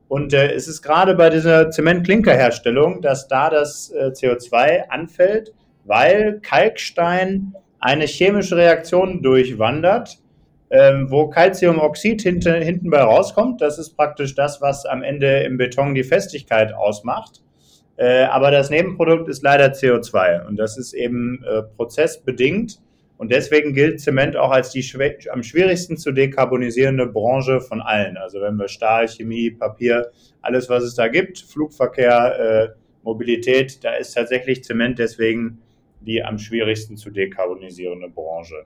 Und 0.07 0.33
äh, 0.33 0.53
es 0.53 0.67
ist 0.67 0.81
gerade 0.81 1.15
bei 1.15 1.29
dieser 1.29 1.71
Zementklinkerherstellung, 1.71 3.01
dass 3.01 3.27
da 3.27 3.49
das 3.49 3.89
äh, 3.91 4.11
CO2 4.11 4.87
anfällt, 4.89 5.53
weil 5.83 6.39
Kalkstein 6.41 7.53
eine 7.79 8.05
chemische 8.05 8.55
Reaktion 8.55 9.21
durchwandert, 9.21 10.19
ähm, 10.75 11.09
wo 11.09 11.29
Calciumoxid 11.29 12.21
hinten, 12.21 12.61
hinten 12.61 12.89
bei 12.89 13.01
rauskommt. 13.01 13.61
Das 13.61 13.77
ist 13.77 13.95
praktisch 13.95 14.35
das, 14.35 14.61
was 14.61 14.85
am 14.85 15.03
Ende 15.03 15.43
im 15.43 15.57
Beton 15.57 15.95
die 15.95 16.03
Festigkeit 16.03 16.73
ausmacht. 16.73 17.41
Äh, 17.97 18.23
aber 18.23 18.51
das 18.51 18.69
Nebenprodukt 18.69 19.29
ist 19.29 19.41
leider 19.41 19.67
CO2 19.67 20.45
und 20.45 20.57
das 20.57 20.77
ist 20.77 20.93
eben 20.93 21.43
äh, 21.43 21.61
prozessbedingt. 21.63 22.81
Und 23.17 23.31
deswegen 23.31 23.73
gilt 23.73 24.01
Zement 24.01 24.35
auch 24.35 24.51
als 24.51 24.71
die 24.71 24.83
am 25.31 25.41
schwierigsten 25.41 25.95
zu 25.95 26.11
dekarbonisierende 26.11 27.07
Branche 27.07 27.61
von 27.61 27.81
allen. 27.81 28.17
Also 28.17 28.41
wenn 28.41 28.57
wir 28.57 28.67
Stahl, 28.67 29.07
Chemie, 29.07 29.51
Papier, 29.51 30.11
alles 30.41 30.67
was 30.67 30.83
es 30.83 30.95
da 30.95 31.07
gibt, 31.07 31.39
Flugverkehr, 31.39 32.39
äh, 32.39 32.79
Mobilität, 33.03 33.81
da 33.85 33.93
ist 33.93 34.13
tatsächlich 34.13 34.65
Zement 34.65 34.99
deswegen 34.99 35.59
die 36.01 36.23
am 36.23 36.37
schwierigsten 36.37 36.97
zu 36.97 37.09
dekarbonisierende 37.09 38.09
Branche. 38.09 38.65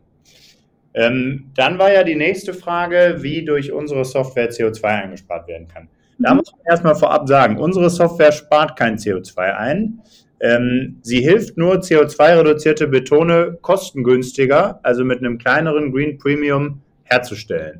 Ähm, 1.00 1.46
dann 1.56 1.80
war 1.80 1.94
ja 1.94 2.04
die 2.04 2.16
nächste 2.16 2.54
Frage, 2.54 3.18
wie 3.20 3.46
durch 3.46 3.72
unsere 3.72 4.04
Software 4.04 4.50
CO2 4.50 4.84
eingespart 4.84 5.48
werden 5.48 5.68
kann. 5.68 5.88
Da 6.18 6.34
muss 6.34 6.52
man 6.52 6.60
erstmal 6.70 6.96
vorab 6.96 7.30
sagen, 7.30 7.58
unsere 7.58 7.90
Software 7.90 8.34
spart 8.34 8.78
kein 8.78 8.98
CO2 8.98 9.56
ein. 9.56 10.02
Ähm, 10.42 10.98
sie 11.02 11.22
hilft 11.22 11.58
nur, 11.58 11.76
CO2-reduzierte 11.76 12.88
Betone 12.88 13.58
kostengünstiger, 13.62 14.82
also 14.84 15.06
mit 15.06 15.20
einem 15.20 15.38
kleineren 15.38 15.94
Green 15.94 16.18
Premium, 16.18 16.82
herzustellen. 17.04 17.80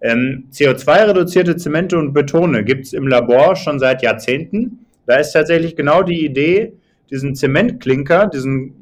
Ähm, 0.00 0.48
CO2-reduzierte 0.52 1.56
Zemente 1.56 1.96
und 1.96 2.12
Betone 2.12 2.64
gibt 2.64 2.86
es 2.86 2.92
im 2.92 3.06
Labor 3.06 3.54
schon 3.54 3.78
seit 3.78 4.02
Jahrzehnten. 4.02 4.84
Da 5.06 5.16
ist 5.16 5.32
tatsächlich 5.32 5.76
genau 5.76 6.02
die 6.02 6.24
Idee, 6.24 6.72
diesen 7.08 7.36
Zementklinker, 7.36 8.26
diesen 8.26 8.74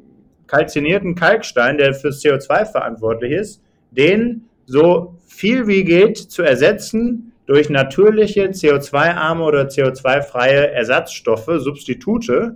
kalzinierten 0.47 1.13
Kalkstein, 1.13 1.77
der 1.77 1.93
fürs 1.93 2.23
CO2 2.23 2.65
verantwortlich 2.65 3.33
ist, 3.33 3.61
den 3.97 4.45
so 4.65 5.15
viel 5.25 5.67
wie 5.67 5.83
geht 5.83 6.17
zu 6.17 6.43
ersetzen 6.43 7.33
durch 7.45 7.69
natürliche 7.69 8.49
CO2-arme 8.49 9.43
oder 9.43 9.67
CO2-freie 9.67 10.71
Ersatzstoffe, 10.71 11.49
Substitute. 11.57 12.55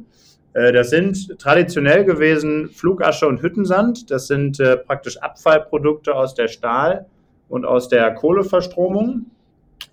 Äh, 0.53 0.73
das 0.73 0.89
sind 0.89 1.39
traditionell 1.39 2.03
gewesen 2.03 2.69
Flugasche 2.69 3.27
und 3.27 3.41
Hüttensand. 3.41 4.11
Das 4.11 4.27
sind 4.27 4.59
äh, 4.59 4.77
praktisch 4.77 5.17
Abfallprodukte 5.17 6.13
aus 6.13 6.35
der 6.35 6.49
Stahl- 6.49 7.05
und 7.49 7.65
aus 7.65 7.87
der 7.87 8.13
Kohleverstromung. 8.13 9.27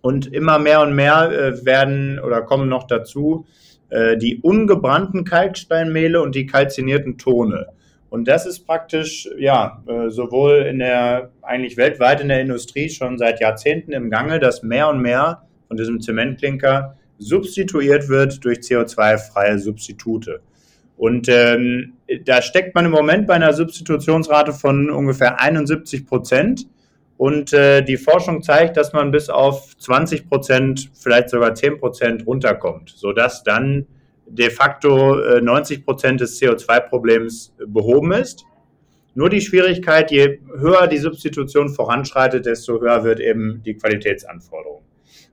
Und 0.01 0.33
immer 0.33 0.59
mehr 0.59 0.83
und 0.83 0.95
mehr 0.95 1.31
äh, 1.31 1.65
werden 1.65 2.19
oder 2.19 2.43
kommen 2.43 2.69
noch 2.69 2.85
dazu 2.85 3.47
die 3.91 4.39
ungebrannten 4.43 5.25
Kalksteinmehle 5.25 6.21
und 6.21 6.35
die 6.35 6.45
kalzinierten 6.45 7.17
Tone. 7.17 7.69
Und 8.11 8.27
das 8.27 8.47
ist 8.47 8.67
praktisch, 8.67 9.29
ja, 9.39 9.83
äh, 9.87 10.09
sowohl 10.09 10.63
in 10.63 10.79
der, 10.79 11.31
eigentlich 11.43 11.77
weltweit 11.77 12.21
in 12.21 12.29
der 12.29 12.41
Industrie 12.41 12.89
schon 12.89 13.19
seit 13.19 13.41
Jahrzehnten 13.41 13.93
im 13.93 14.11
Gange, 14.11 14.39
dass 14.39 14.63
mehr 14.63 14.89
und 14.89 15.01
mehr 15.01 15.43
von 15.67 15.77
diesem 15.77 16.01
Zementklinker 16.01 16.97
substituiert 17.19 18.09
wird 18.09 18.43
durch 18.45 18.59
CO2-freie 18.59 19.59
Substitute. 19.59 20.41
Und 20.97 21.29
ähm, 21.29 21.95
da 22.25 22.43
steckt 22.43 22.75
man 22.75 22.87
im 22.87 22.91
Moment 22.91 23.27
bei 23.27 23.35
einer 23.35 23.53
Substitutionsrate 23.53 24.53
von 24.53 24.91
ungefähr 24.91 25.41
71 25.41 26.07
Prozent. 26.07 26.67
Und 27.17 27.53
äh, 27.53 27.83
die 27.83 27.97
Forschung 27.97 28.43
zeigt, 28.43 28.77
dass 28.77 28.93
man 28.93 29.11
bis 29.11 29.29
auf 29.29 29.77
20 29.77 30.29
Prozent, 30.29 30.91
vielleicht 30.95 31.31
sogar 31.31 31.55
10 31.55 31.79
Prozent 31.79 32.27
runterkommt, 32.27 32.91
sodass 32.97 33.43
dann 33.43 33.87
de 34.29 34.51
facto 34.51 35.17
90 35.41 35.79
äh, 35.79 35.83
Prozent 35.83 36.21
des 36.21 36.41
CO2-Problems 36.41 37.55
behoben 37.67 38.13
ist. 38.13 38.45
Nur 39.15 39.31
die 39.31 39.41
Schwierigkeit, 39.41 40.11
je 40.11 40.39
höher 40.59 40.87
die 40.87 40.99
Substitution 40.99 41.69
voranschreitet, 41.69 42.47
desto 42.47 42.81
höher 42.81 43.03
wird 43.05 43.21
eben 43.21 43.63
die 43.65 43.75
Qualitätsanforderung. 43.75 44.83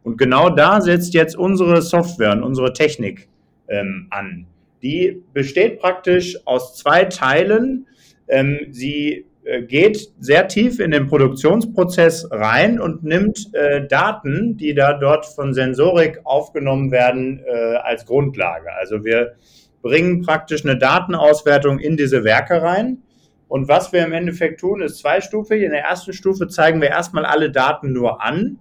Und 0.03 0.17
genau 0.17 0.49
da 0.49 0.81
setzt 0.81 1.13
jetzt 1.13 1.35
unsere 1.35 1.81
Software 1.81 2.31
und 2.31 2.43
unsere 2.43 2.73
Technik 2.73 3.27
ähm, 3.67 4.07
an. 4.09 4.47
Die 4.81 5.21
besteht 5.33 5.79
praktisch 5.79 6.37
aus 6.45 6.75
zwei 6.75 7.05
Teilen. 7.05 7.87
Ähm, 8.27 8.67
sie 8.71 9.11
äh, 9.11 9.25
geht 9.67 10.11
sehr 10.19 10.47
tief 10.47 10.79
in 10.79 10.91
den 10.91 11.07
Produktionsprozess 11.07 12.27
rein 12.31 12.79
und 12.79 13.03
nimmt 13.03 13.53
äh, 13.53 13.87
Daten, 13.87 14.57
die 14.57 14.73
da 14.73 14.93
dort 14.93 15.25
von 15.25 15.53
Sensorik 15.53 16.19
aufgenommen 16.23 16.91
werden, 16.91 17.43
äh, 17.45 17.75
als 17.75 18.05
Grundlage. 18.05 18.73
Also 18.73 19.03
wir 19.03 19.35
bringen 19.83 20.23
praktisch 20.23 20.65
eine 20.65 20.77
Datenauswertung 20.77 21.77
in 21.77 21.95
diese 21.95 22.23
Werke 22.23 22.61
rein. 22.61 23.03
Und 23.47 23.67
was 23.67 23.93
wir 23.93 24.03
im 24.03 24.13
Endeffekt 24.13 24.61
tun, 24.61 24.81
ist 24.81 24.97
zweistufig. 24.97 25.61
In 25.61 25.71
der 25.71 25.83
ersten 25.83 26.13
Stufe 26.13 26.47
zeigen 26.47 26.81
wir 26.81 26.89
erstmal 26.89 27.25
alle 27.25 27.51
Daten 27.51 27.93
nur 27.93 28.23
an 28.23 28.57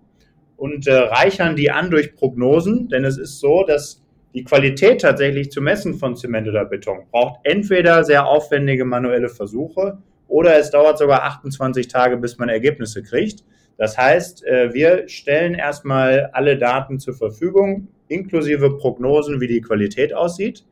und 0.57 0.87
äh, 0.87 0.93
reichern 0.93 1.57
die 1.57 1.71
an 1.71 1.91
durch 1.91 2.15
Prognosen, 2.15 2.89
denn 2.89 3.05
es 3.05 3.17
ist 3.17 3.41
so, 3.41 3.65
dass 3.65 4.03
die 4.35 4.45
Qualität 4.45 5.01
tatsächlich 5.01 5.51
zu 5.51 5.63
messen 5.63 5.95
von 5.95 6.15
Zement 6.17 6.47
oder 6.47 6.65
Beton 6.65 7.07
braucht 7.11 7.41
entweder 7.45 8.05
sehr 8.05 8.27
aufwendige 8.27 8.85
manuelle 8.85 9.29
Versuche 9.29 9.99
oder 10.29 10.59
es 10.59 10.71
dauert 10.71 10.99
sogar 10.99 11.23
28 11.25 11.89
Tage, 11.89 12.17
bis 12.17 12.39
man 12.39 12.49
Ergebnisse 12.49 13.03
kriegt. 13.03 13.45
Das 13.77 13.99
heißt, 13.99 14.45
äh, 14.47 14.73
wir 14.73 15.09
stellen 15.09 15.55
erstmal 15.55 16.31
alle 16.33 16.57
Daten 16.59 16.99
zur 16.99 17.15
Verfügung, 17.15 17.89
inklusive 18.09 18.77
Prognosen, 18.77 19.41
wie 19.41 19.49
die 19.49 19.61
Qualität 19.61 20.15
aussieht. 20.15 20.65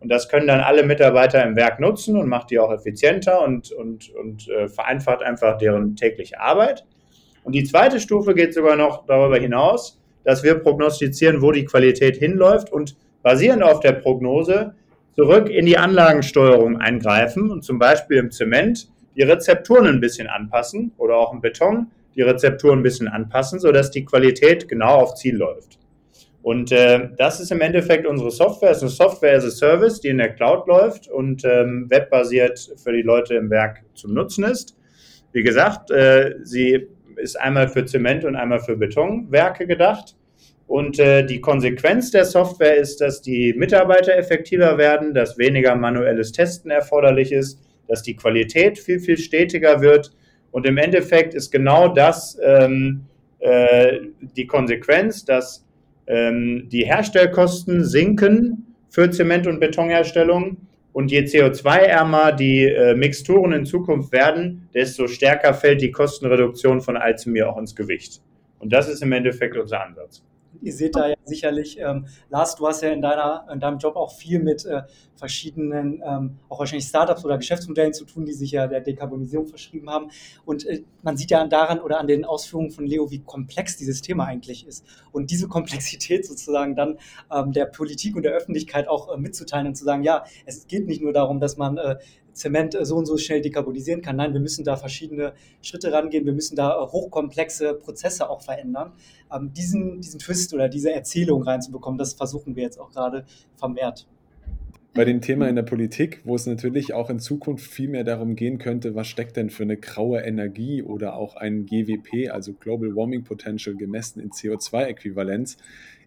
Und 0.00 0.08
das 0.08 0.28
können 0.28 0.46
dann 0.46 0.60
alle 0.60 0.82
Mitarbeiter 0.82 1.44
im 1.44 1.56
Werk 1.56 1.78
nutzen 1.78 2.16
und 2.16 2.28
macht 2.28 2.50
die 2.50 2.58
auch 2.58 2.72
effizienter 2.72 3.42
und, 3.42 3.70
und, 3.70 4.10
und 4.14 4.48
äh, 4.48 4.68
vereinfacht 4.68 5.22
einfach 5.22 5.58
deren 5.58 5.94
tägliche 5.94 6.40
Arbeit. 6.40 6.84
Und 7.44 7.54
die 7.54 7.64
zweite 7.64 8.00
Stufe 8.00 8.34
geht 8.34 8.54
sogar 8.54 8.76
noch 8.76 9.04
darüber 9.06 9.38
hinaus, 9.38 10.00
dass 10.24 10.42
wir 10.42 10.54
prognostizieren, 10.56 11.42
wo 11.42 11.52
die 11.52 11.64
Qualität 11.64 12.16
hinläuft 12.16 12.72
und 12.72 12.96
basierend 13.22 13.62
auf 13.62 13.80
der 13.80 13.92
Prognose 13.92 14.74
zurück 15.20 15.50
in 15.50 15.66
die 15.66 15.76
Anlagensteuerung 15.76 16.78
eingreifen 16.78 17.50
und 17.50 17.62
zum 17.62 17.78
Beispiel 17.78 18.16
im 18.16 18.30
Zement 18.30 18.88
die 19.16 19.22
Rezepturen 19.22 19.86
ein 19.86 20.00
bisschen 20.00 20.28
anpassen 20.28 20.92
oder 20.96 21.16
auch 21.16 21.34
im 21.34 21.42
Beton 21.42 21.88
die 22.14 22.22
Rezepturen 22.22 22.78
ein 22.78 22.82
bisschen 22.82 23.06
anpassen, 23.06 23.60
sodass 23.60 23.90
die 23.90 24.06
Qualität 24.06 24.66
genau 24.66 24.94
auf 24.94 25.16
Ziel 25.16 25.36
läuft. 25.36 25.78
Und 26.40 26.72
äh, 26.72 27.10
das 27.18 27.38
ist 27.38 27.52
im 27.52 27.60
Endeffekt 27.60 28.06
unsere 28.06 28.30
Software. 28.30 28.70
Es 28.70 28.78
ist 28.78 28.82
eine 28.84 29.10
Software 29.10 29.36
as 29.36 29.44
a 29.44 29.50
Service, 29.50 30.00
die 30.00 30.08
in 30.08 30.16
der 30.16 30.32
Cloud 30.32 30.66
läuft 30.66 31.06
und 31.08 31.44
ähm, 31.44 31.90
webbasiert 31.90 32.70
für 32.82 32.92
die 32.92 33.02
Leute 33.02 33.34
im 33.34 33.50
Werk 33.50 33.82
zum 33.92 34.14
Nutzen 34.14 34.44
ist. 34.44 34.74
Wie 35.32 35.42
gesagt, 35.42 35.90
äh, 35.90 36.36
sie 36.44 36.88
ist 37.16 37.38
einmal 37.38 37.68
für 37.68 37.84
Zement 37.84 38.24
und 38.24 38.36
einmal 38.36 38.60
für 38.60 38.74
Betonwerke 38.74 39.66
gedacht. 39.66 40.16
Und 40.70 41.00
äh, 41.00 41.26
die 41.26 41.40
Konsequenz 41.40 42.12
der 42.12 42.24
Software 42.24 42.76
ist, 42.76 43.00
dass 43.00 43.20
die 43.20 43.52
Mitarbeiter 43.54 44.16
effektiver 44.16 44.78
werden, 44.78 45.14
dass 45.14 45.36
weniger 45.36 45.74
manuelles 45.74 46.30
Testen 46.30 46.70
erforderlich 46.70 47.32
ist, 47.32 47.60
dass 47.88 48.04
die 48.04 48.14
Qualität 48.14 48.78
viel, 48.78 49.00
viel 49.00 49.18
stetiger 49.18 49.80
wird. 49.80 50.12
Und 50.52 50.66
im 50.66 50.76
Endeffekt 50.76 51.34
ist 51.34 51.50
genau 51.50 51.88
das 51.88 52.38
ähm, 52.40 53.06
äh, 53.40 53.98
die 54.20 54.46
Konsequenz, 54.46 55.24
dass 55.24 55.66
ähm, 56.06 56.68
die 56.70 56.86
Herstellkosten 56.86 57.84
sinken 57.84 58.76
für 58.90 59.10
Zement- 59.10 59.48
und 59.48 59.58
Betonherstellung. 59.58 60.56
Und 60.92 61.10
je 61.10 61.22
CO2-ärmer 61.22 62.30
die 62.30 62.66
äh, 62.66 62.94
Mixturen 62.94 63.50
in 63.54 63.66
Zukunft 63.66 64.12
werden, 64.12 64.68
desto 64.72 65.08
stärker 65.08 65.52
fällt 65.52 65.82
die 65.82 65.90
Kostenreduktion 65.90 66.80
von 66.80 66.96
Alzimir 66.96 67.50
auch 67.50 67.58
ins 67.58 67.74
Gewicht. 67.74 68.22
Und 68.60 68.72
das 68.72 68.88
ist 68.88 69.02
im 69.02 69.10
Endeffekt 69.10 69.56
unser 69.56 69.84
Ansatz 69.84 70.22
ihr 70.62 70.72
seht 70.72 70.96
da 70.96 71.08
ja 71.08 71.14
sicherlich, 71.24 71.78
ähm, 71.78 72.06
Lars, 72.28 72.56
du 72.56 72.66
hast 72.66 72.82
ja 72.82 72.90
in, 72.90 73.02
deiner, 73.02 73.46
in 73.52 73.60
deinem 73.60 73.78
Job 73.78 73.96
auch 73.96 74.12
viel 74.12 74.40
mit 74.40 74.64
äh, 74.64 74.82
verschiedenen, 75.16 76.02
ähm, 76.04 76.38
auch 76.48 76.58
wahrscheinlich 76.58 76.86
Startups 76.86 77.24
oder 77.24 77.36
Geschäftsmodellen 77.36 77.92
zu 77.92 78.04
tun, 78.04 78.24
die 78.24 78.32
sich 78.32 78.52
ja 78.52 78.66
der 78.66 78.80
Dekarbonisierung 78.80 79.46
verschrieben 79.46 79.90
haben. 79.90 80.10
Und 80.44 80.66
äh, 80.66 80.82
man 81.02 81.16
sieht 81.16 81.30
ja 81.30 81.46
daran 81.46 81.80
oder 81.80 82.00
an 82.00 82.06
den 82.06 82.24
Ausführungen 82.24 82.70
von 82.70 82.86
Leo, 82.86 83.10
wie 83.10 83.20
komplex 83.20 83.76
dieses 83.76 84.02
Thema 84.02 84.24
eigentlich 84.24 84.66
ist. 84.66 84.84
Und 85.12 85.30
diese 85.30 85.48
Komplexität 85.48 86.26
sozusagen 86.26 86.74
dann 86.74 86.98
ähm, 87.30 87.52
der 87.52 87.66
Politik 87.66 88.16
und 88.16 88.22
der 88.22 88.32
Öffentlichkeit 88.32 88.88
auch 88.88 89.12
äh, 89.12 89.18
mitzuteilen 89.18 89.66
und 89.66 89.74
zu 89.74 89.84
sagen, 89.84 90.02
ja, 90.02 90.24
es 90.46 90.66
geht 90.66 90.86
nicht 90.86 91.02
nur 91.02 91.12
darum, 91.12 91.40
dass 91.40 91.56
man 91.56 91.76
äh, 91.76 91.96
Zement 92.32 92.76
so 92.82 92.96
und 92.96 93.06
so 93.06 93.16
schnell 93.16 93.40
dekarbonisieren 93.40 94.02
kann. 94.02 94.16
Nein, 94.16 94.32
wir 94.32 94.40
müssen 94.40 94.64
da 94.64 94.76
verschiedene 94.76 95.34
Schritte 95.62 95.92
rangehen, 95.92 96.24
wir 96.26 96.32
müssen 96.32 96.56
da 96.56 96.88
hochkomplexe 96.90 97.74
Prozesse 97.74 98.28
auch 98.28 98.42
verändern. 98.42 98.92
Ähm, 99.32 99.52
diesen, 99.52 100.00
diesen 100.00 100.20
Twist 100.20 100.54
oder 100.54 100.68
diese 100.68 100.92
Erzählung 100.92 101.42
reinzubekommen, 101.42 101.98
das 101.98 102.14
versuchen 102.14 102.56
wir 102.56 102.62
jetzt 102.62 102.78
auch 102.78 102.90
gerade 102.90 103.24
vermehrt. 103.56 104.06
Bei 104.92 105.04
dem 105.04 105.20
Thema 105.20 105.48
in 105.48 105.54
der 105.54 105.62
Politik, 105.62 106.20
wo 106.24 106.34
es 106.34 106.46
natürlich 106.46 106.94
auch 106.94 107.10
in 107.10 107.20
Zukunft 107.20 107.64
viel 107.64 107.88
mehr 107.88 108.02
darum 108.02 108.34
gehen 108.34 108.58
könnte, 108.58 108.96
was 108.96 109.06
steckt 109.06 109.36
denn 109.36 109.48
für 109.48 109.62
eine 109.62 109.76
graue 109.76 110.18
Energie 110.18 110.82
oder 110.82 111.14
auch 111.14 111.36
ein 111.36 111.64
GWP, 111.64 112.30
also 112.30 112.54
Global 112.54 112.96
Warming 112.96 113.22
Potential, 113.22 113.76
gemessen 113.76 114.18
in 114.18 114.30
CO2-Äquivalenz 114.30 115.58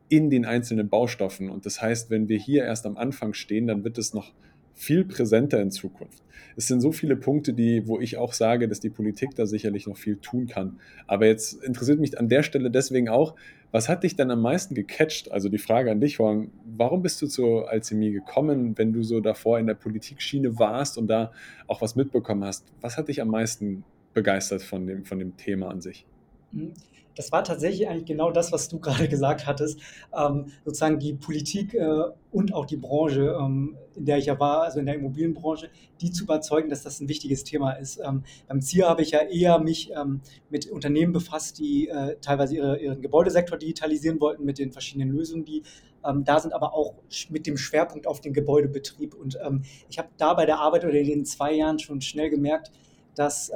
in 0.09 0.29
den 0.29 0.45
einzelnen 0.45 0.89
Baustoffen. 0.89 1.49
Und 1.49 1.65
das 1.65 1.81
heißt, 1.81 2.09
wenn 2.09 2.27
wir 2.27 2.37
hier 2.37 2.65
erst 2.65 2.85
am 2.85 2.97
Anfang 2.97 3.33
stehen, 3.33 3.67
dann 3.67 3.85
wird 3.85 3.97
es 3.97 4.13
noch 4.13 4.33
viel 4.73 5.05
präsenter 5.05 5.61
in 5.61 5.71
Zukunft. 5.71 6.23
Es 6.55 6.67
sind 6.67 6.81
so 6.81 6.91
viele 6.91 7.15
Punkte, 7.15 7.53
die, 7.53 7.87
wo 7.87 7.99
ich 7.99 8.17
auch 8.17 8.33
sage, 8.33 8.67
dass 8.67 8.79
die 8.79 8.89
Politik 8.89 9.35
da 9.35 9.45
sicherlich 9.45 9.87
noch 9.87 9.97
viel 9.97 10.17
tun 10.17 10.47
kann. 10.47 10.79
Aber 11.07 11.25
jetzt 11.25 11.63
interessiert 11.63 11.99
mich 11.99 12.19
an 12.19 12.29
der 12.29 12.43
Stelle 12.43 12.69
deswegen 12.69 13.09
auch, 13.09 13.35
was 13.71 13.89
hat 13.89 14.03
dich 14.03 14.15
denn 14.15 14.29
am 14.29 14.41
meisten 14.41 14.75
gecatcht? 14.75 15.31
Also 15.31 15.49
die 15.49 15.57
Frage 15.57 15.91
an 15.91 15.99
dich, 15.99 16.19
Horn, 16.19 16.51
warum 16.77 17.01
bist 17.01 17.21
du 17.21 17.27
zur 17.27 17.69
Alchemie 17.69 18.11
gekommen, 18.11 18.77
wenn 18.77 18.93
du 18.93 19.01
so 19.01 19.19
davor 19.19 19.57
in 19.57 19.65
der 19.65 19.73
Politikschiene 19.73 20.59
warst 20.59 20.97
und 20.97 21.07
da 21.07 21.31
auch 21.67 21.81
was 21.81 21.95
mitbekommen 21.95 22.43
hast? 22.43 22.65
Was 22.81 22.97
hat 22.97 23.07
dich 23.07 23.21
am 23.21 23.29
meisten 23.29 23.83
begeistert 24.13 24.61
von 24.61 24.85
dem, 24.85 25.05
von 25.05 25.17
dem 25.17 25.35
Thema 25.37 25.69
an 25.69 25.81
sich? 25.81 26.05
Mhm 26.51 26.73
das 27.15 27.31
war 27.31 27.43
tatsächlich 27.43 27.87
eigentlich 27.87 28.05
genau 28.05 28.31
das, 28.31 28.51
was 28.51 28.69
du 28.69 28.79
gerade 28.81 29.07
gesagt 29.07 29.45
hattest. 29.45 29.79
Ähm, 30.15 30.47
sozusagen 30.65 30.99
die 30.99 31.13
Politik 31.13 31.73
äh, 31.73 32.03
und 32.31 32.53
auch 32.53 32.65
die 32.65 32.77
Branche, 32.77 33.35
ähm, 33.39 33.77
in 33.95 34.05
der 34.05 34.17
ich 34.17 34.25
ja 34.25 34.39
war, 34.39 34.63
also 34.63 34.79
in 34.79 34.85
der 34.85 34.95
Immobilienbranche, 34.95 35.69
die 36.01 36.11
zu 36.11 36.23
überzeugen, 36.23 36.69
dass 36.69 36.81
das 36.81 36.99
ein 36.99 37.07
wichtiges 37.07 37.43
Thema 37.43 37.73
ist. 37.73 37.99
Ähm, 38.03 38.23
beim 38.47 38.61
ZIA 38.61 38.89
habe 38.89 39.03
ich 39.03 39.11
ja 39.11 39.19
eher 39.19 39.59
mich 39.59 39.91
ähm, 39.91 40.21
mit 40.49 40.67
Unternehmen 40.69 41.13
befasst, 41.13 41.59
die 41.59 41.89
äh, 41.89 42.17
teilweise 42.21 42.55
ihre, 42.55 42.79
ihren 42.79 43.01
Gebäudesektor 43.01 43.57
digitalisieren 43.57 44.19
wollten 44.19 44.45
mit 44.45 44.57
den 44.57 44.71
verschiedenen 44.71 45.09
Lösungen, 45.11 45.45
die 45.45 45.63
ähm, 46.05 46.23
da 46.23 46.39
sind, 46.39 46.53
aber 46.53 46.73
auch 46.73 46.95
mit 47.29 47.45
dem 47.45 47.57
Schwerpunkt 47.57 48.07
auf 48.07 48.19
den 48.19 48.33
Gebäudebetrieb. 48.33 49.13
Und 49.13 49.37
ähm, 49.45 49.63
ich 49.89 49.99
habe 49.99 50.09
da 50.17 50.33
bei 50.33 50.45
der 50.45 50.59
Arbeit 50.59 50.85
oder 50.85 50.95
in 50.95 51.07
den 51.07 51.25
zwei 51.25 51.53
Jahren 51.53 51.79
schon 51.79 52.01
schnell 52.01 52.29
gemerkt, 52.29 52.71
dass 53.15 53.51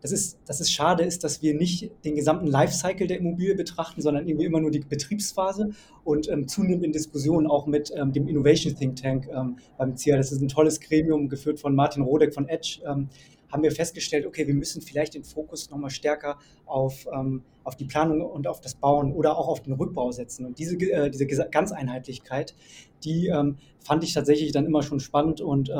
das 0.00 0.12
ist, 0.12 0.38
das 0.46 0.60
ist 0.60 0.72
schade 0.72 1.04
ist, 1.04 1.24
dass 1.24 1.42
wir 1.42 1.54
nicht 1.54 1.90
den 2.04 2.16
gesamten 2.16 2.46
Lifecycle 2.46 3.06
der 3.06 3.18
Immobilie 3.18 3.54
betrachten, 3.54 4.00
sondern 4.00 4.26
irgendwie 4.26 4.46
immer 4.46 4.60
nur 4.60 4.70
die 4.70 4.80
Betriebsphase 4.80 5.70
und 6.04 6.28
ähm, 6.28 6.48
zunehmend 6.48 6.84
in 6.84 6.92
Diskussionen 6.92 7.46
auch 7.46 7.66
mit 7.66 7.92
ähm, 7.94 8.12
dem 8.12 8.26
Innovation 8.28 8.74
Think 8.74 8.96
Tank 8.96 9.28
ähm, 9.28 9.56
beim 9.76 9.96
CIA. 9.96 10.16
Das 10.16 10.32
ist 10.32 10.40
ein 10.40 10.48
tolles 10.48 10.80
Gremium, 10.80 11.28
geführt 11.28 11.60
von 11.60 11.74
Martin 11.74 12.02
Rodeck 12.02 12.34
von 12.34 12.48
Edge. 12.48 12.80
Ähm, 12.86 13.08
haben 13.50 13.62
wir 13.62 13.72
festgestellt, 13.72 14.26
okay, 14.26 14.46
wir 14.46 14.54
müssen 14.54 14.80
vielleicht 14.80 15.14
den 15.14 15.24
Fokus 15.24 15.70
nochmal 15.70 15.90
stärker 15.90 16.38
auf, 16.66 17.06
ähm, 17.12 17.42
auf 17.64 17.76
die 17.76 17.84
Planung 17.84 18.22
und 18.22 18.46
auf 18.46 18.60
das 18.60 18.76
Bauen 18.76 19.12
oder 19.12 19.36
auch 19.36 19.48
auf 19.48 19.60
den 19.60 19.72
Rückbau 19.72 20.12
setzen. 20.12 20.46
Und 20.46 20.58
diese, 20.58 20.76
äh, 20.76 21.10
diese 21.10 21.26
Ganzeinheitlichkeit, 21.26 22.54
die 23.04 23.26
ähm, 23.26 23.56
fand 23.80 24.04
ich 24.04 24.14
tatsächlich 24.14 24.52
dann 24.52 24.66
immer 24.66 24.82
schon 24.82 25.00
spannend 25.00 25.40
und 25.40 25.70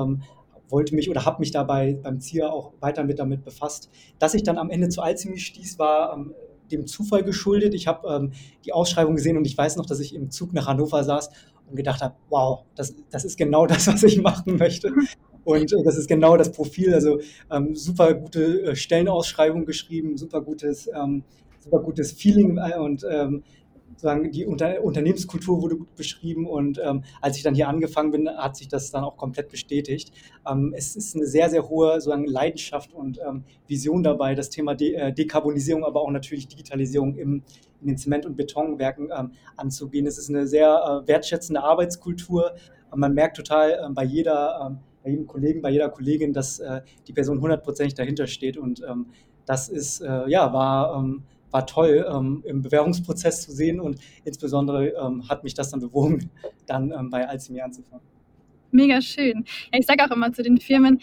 wollte 0.71 0.95
mich 0.95 1.11
oder 1.11 1.25
habe 1.25 1.41
mich 1.41 1.51
dabei 1.51 1.99
beim 2.03 2.21
ZIA 2.21 2.49
auch 2.49 2.73
weiter 2.81 3.05
mit 3.05 3.19
damit 3.19 3.45
befasst. 3.45 3.91
Dass 4.19 4.35
ich 4.35 4.43
dann 4.43 4.59
am 4.59 4.71
Ende 4.71 4.89
zu 4.89 5.03
Alzheimer 5.03 5.37
stieß, 5.37 5.79
war 5.79 6.15
ähm, 6.15 6.35
dem 6.71 6.87
Zufall 6.87 7.23
geschuldet. 7.25 7.75
Ich 7.75 7.87
habe 7.87 8.09
ähm, 8.09 8.33
die 8.65 8.73
Ausschreibung 8.73 9.17
gesehen 9.17 9.37
und 9.37 9.47
ich 9.47 9.57
weiß 9.57 9.77
noch, 9.77 9.87
dass 9.87 10.01
ich 10.01 10.15
im 10.15 10.31
Zug 10.31 10.53
nach 10.53 10.67
Hannover 10.67 11.03
saß 11.05 11.31
und 11.69 11.77
gedacht 11.77 12.01
habe, 12.01 12.15
wow, 12.29 12.65
das, 12.75 12.95
das 13.11 13.25
ist 13.25 13.37
genau 13.37 13.67
das, 13.67 13.87
was 13.87 14.03
ich 14.03 14.21
machen 14.21 14.57
möchte. 14.57 14.93
Und 15.45 15.73
äh, 15.73 15.83
das 15.85 15.97
ist 15.97 16.09
genau 16.09 16.37
das 16.37 16.53
Profil. 16.53 16.95
Also 16.95 17.21
ähm, 17.51 17.75
super 17.75 18.15
gute 18.15 18.63
äh, 18.63 18.77
Stellenausschreibung 18.77 19.67
geschrieben, 19.67 20.17
super 20.17 20.41
gutes, 20.41 20.89
ähm, 20.95 21.25
super 21.61 21.81
gutes 21.81 22.13
Feeling 22.13 22.59
äh, 22.59 22.79
und 22.79 23.05
ähm, 23.09 23.43
sozusagen 24.01 24.31
die 24.31 24.47
Unter 24.47 24.83
Unternehmenskultur 24.83 25.61
wurde 25.61 25.77
gut 25.77 25.95
beschrieben 25.95 26.47
und 26.47 26.81
ähm, 26.83 27.05
als 27.21 27.37
ich 27.37 27.43
dann 27.43 27.55
hier 27.55 27.69
angefangen 27.69 28.11
bin, 28.11 28.29
hat 28.29 28.57
sich 28.57 28.69
das 28.69 28.91
dann 28.91 29.05
auch 29.05 29.17
komplett 29.17 29.51
bestätigt. 29.51 30.13
Ähm, 30.51 30.73
es 30.75 30.97
ist 30.97 31.15
eine 31.15 31.27
sehr, 31.27 31.51
sehr 31.51 31.69
hohe 31.69 31.93
sozusagen 32.01 32.25
Leidenschaft 32.25 32.95
und 32.95 33.21
ähm, 33.27 33.45
Vision 33.69 34.03
dabei, 34.03 34.35
das 34.35 34.49
Thema 34.49 34.75
De 34.75 34.95
äh, 34.95 35.13
Dekarbonisierung, 35.13 35.85
aber 35.85 36.01
auch 36.01 36.11
natürlich 36.11 36.49
Digitalisierung 36.49 37.17
im, 37.17 37.43
in 37.83 37.89
den 37.89 37.99
Zement- 37.99 38.25
und 38.25 38.37
Betonwerken 38.37 39.11
ähm, 39.17 39.33
anzugehen. 39.57 40.07
Es 40.07 40.17
ist 40.17 40.31
eine 40.31 40.47
sehr 40.47 41.03
äh, 41.05 41.09
wertschätzende 41.09 41.63
Arbeitskultur. 41.63 42.55
Man 42.95 43.13
merkt 43.13 43.37
total 43.37 43.73
äh, 43.73 43.89
bei 43.91 44.05
jeder 44.05 44.67
ähm, 44.67 44.79
bei 45.03 45.11
jedem 45.11 45.27
Kollegen, 45.27 45.63
bei 45.63 45.71
jeder 45.71 45.89
Kollegin, 45.89 46.35
dass 46.35 46.59
äh, 46.59 46.83
die 47.07 47.15
Person 47.15 47.41
hundertprozentig 47.41 47.95
dahinter 47.95 48.27
steht. 48.27 48.59
Und 48.59 48.83
ähm, 48.87 49.07
das 49.47 49.71
ist, 49.71 50.03
äh, 50.03 50.29
ja, 50.29 50.53
war, 50.53 50.99
ähm, 50.99 51.23
war 51.51 51.67
toll 51.67 52.07
ähm, 52.09 52.43
im 52.47 52.63
Bewerbungsprozess 52.63 53.43
zu 53.43 53.53
sehen 53.53 53.81
und 53.81 53.99
insbesondere 54.25 54.89
ähm, 54.89 55.29
hat 55.29 55.45
mich 55.45 55.55
das 55.55 55.71
dann 55.71 55.81
bewogen, 55.81 56.31
dann 56.67 56.93
ähm, 56.93 57.11
bei 57.11 57.29
Alzheimer 57.29 57.65
anzufangen. 57.65 58.05
Mega 58.73 59.03
schön. 59.03 59.45
Ja, 59.73 59.81
ich 59.81 59.87
sage 59.87 60.05
auch 60.05 60.15
immer 60.15 60.33
zu 60.33 60.43
den 60.45 60.59
Firmen, 60.59 61.01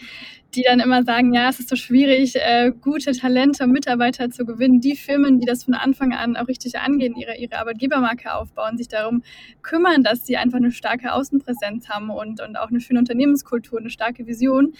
die 0.54 0.62
dann 0.62 0.80
immer 0.80 1.04
sagen, 1.04 1.34
ja, 1.34 1.50
es 1.50 1.60
ist 1.60 1.68
so 1.68 1.76
schwierig, 1.76 2.34
äh, 2.36 2.72
gute 2.80 3.12
Talente, 3.12 3.66
Mitarbeiter 3.66 4.30
zu 4.30 4.46
gewinnen. 4.46 4.80
Die 4.80 4.96
Firmen, 4.96 5.38
die 5.38 5.46
das 5.46 5.64
von 5.64 5.74
Anfang 5.74 6.14
an 6.14 6.36
auch 6.36 6.48
richtig 6.48 6.78
angehen, 6.78 7.14
ihre, 7.14 7.36
ihre 7.36 7.58
Arbeitgebermarke 7.58 8.34
aufbauen, 8.34 8.78
sich 8.78 8.88
darum 8.88 9.22
kümmern, 9.60 10.02
dass 10.02 10.24
sie 10.24 10.38
einfach 10.38 10.56
eine 10.56 10.72
starke 10.72 11.12
Außenpräsenz 11.12 11.90
haben 11.90 12.08
und, 12.08 12.40
und 12.40 12.56
auch 12.56 12.68
eine 12.68 12.80
schöne 12.80 13.00
Unternehmenskultur, 13.00 13.78
eine 13.78 13.90
starke 13.90 14.26
Vision, 14.26 14.72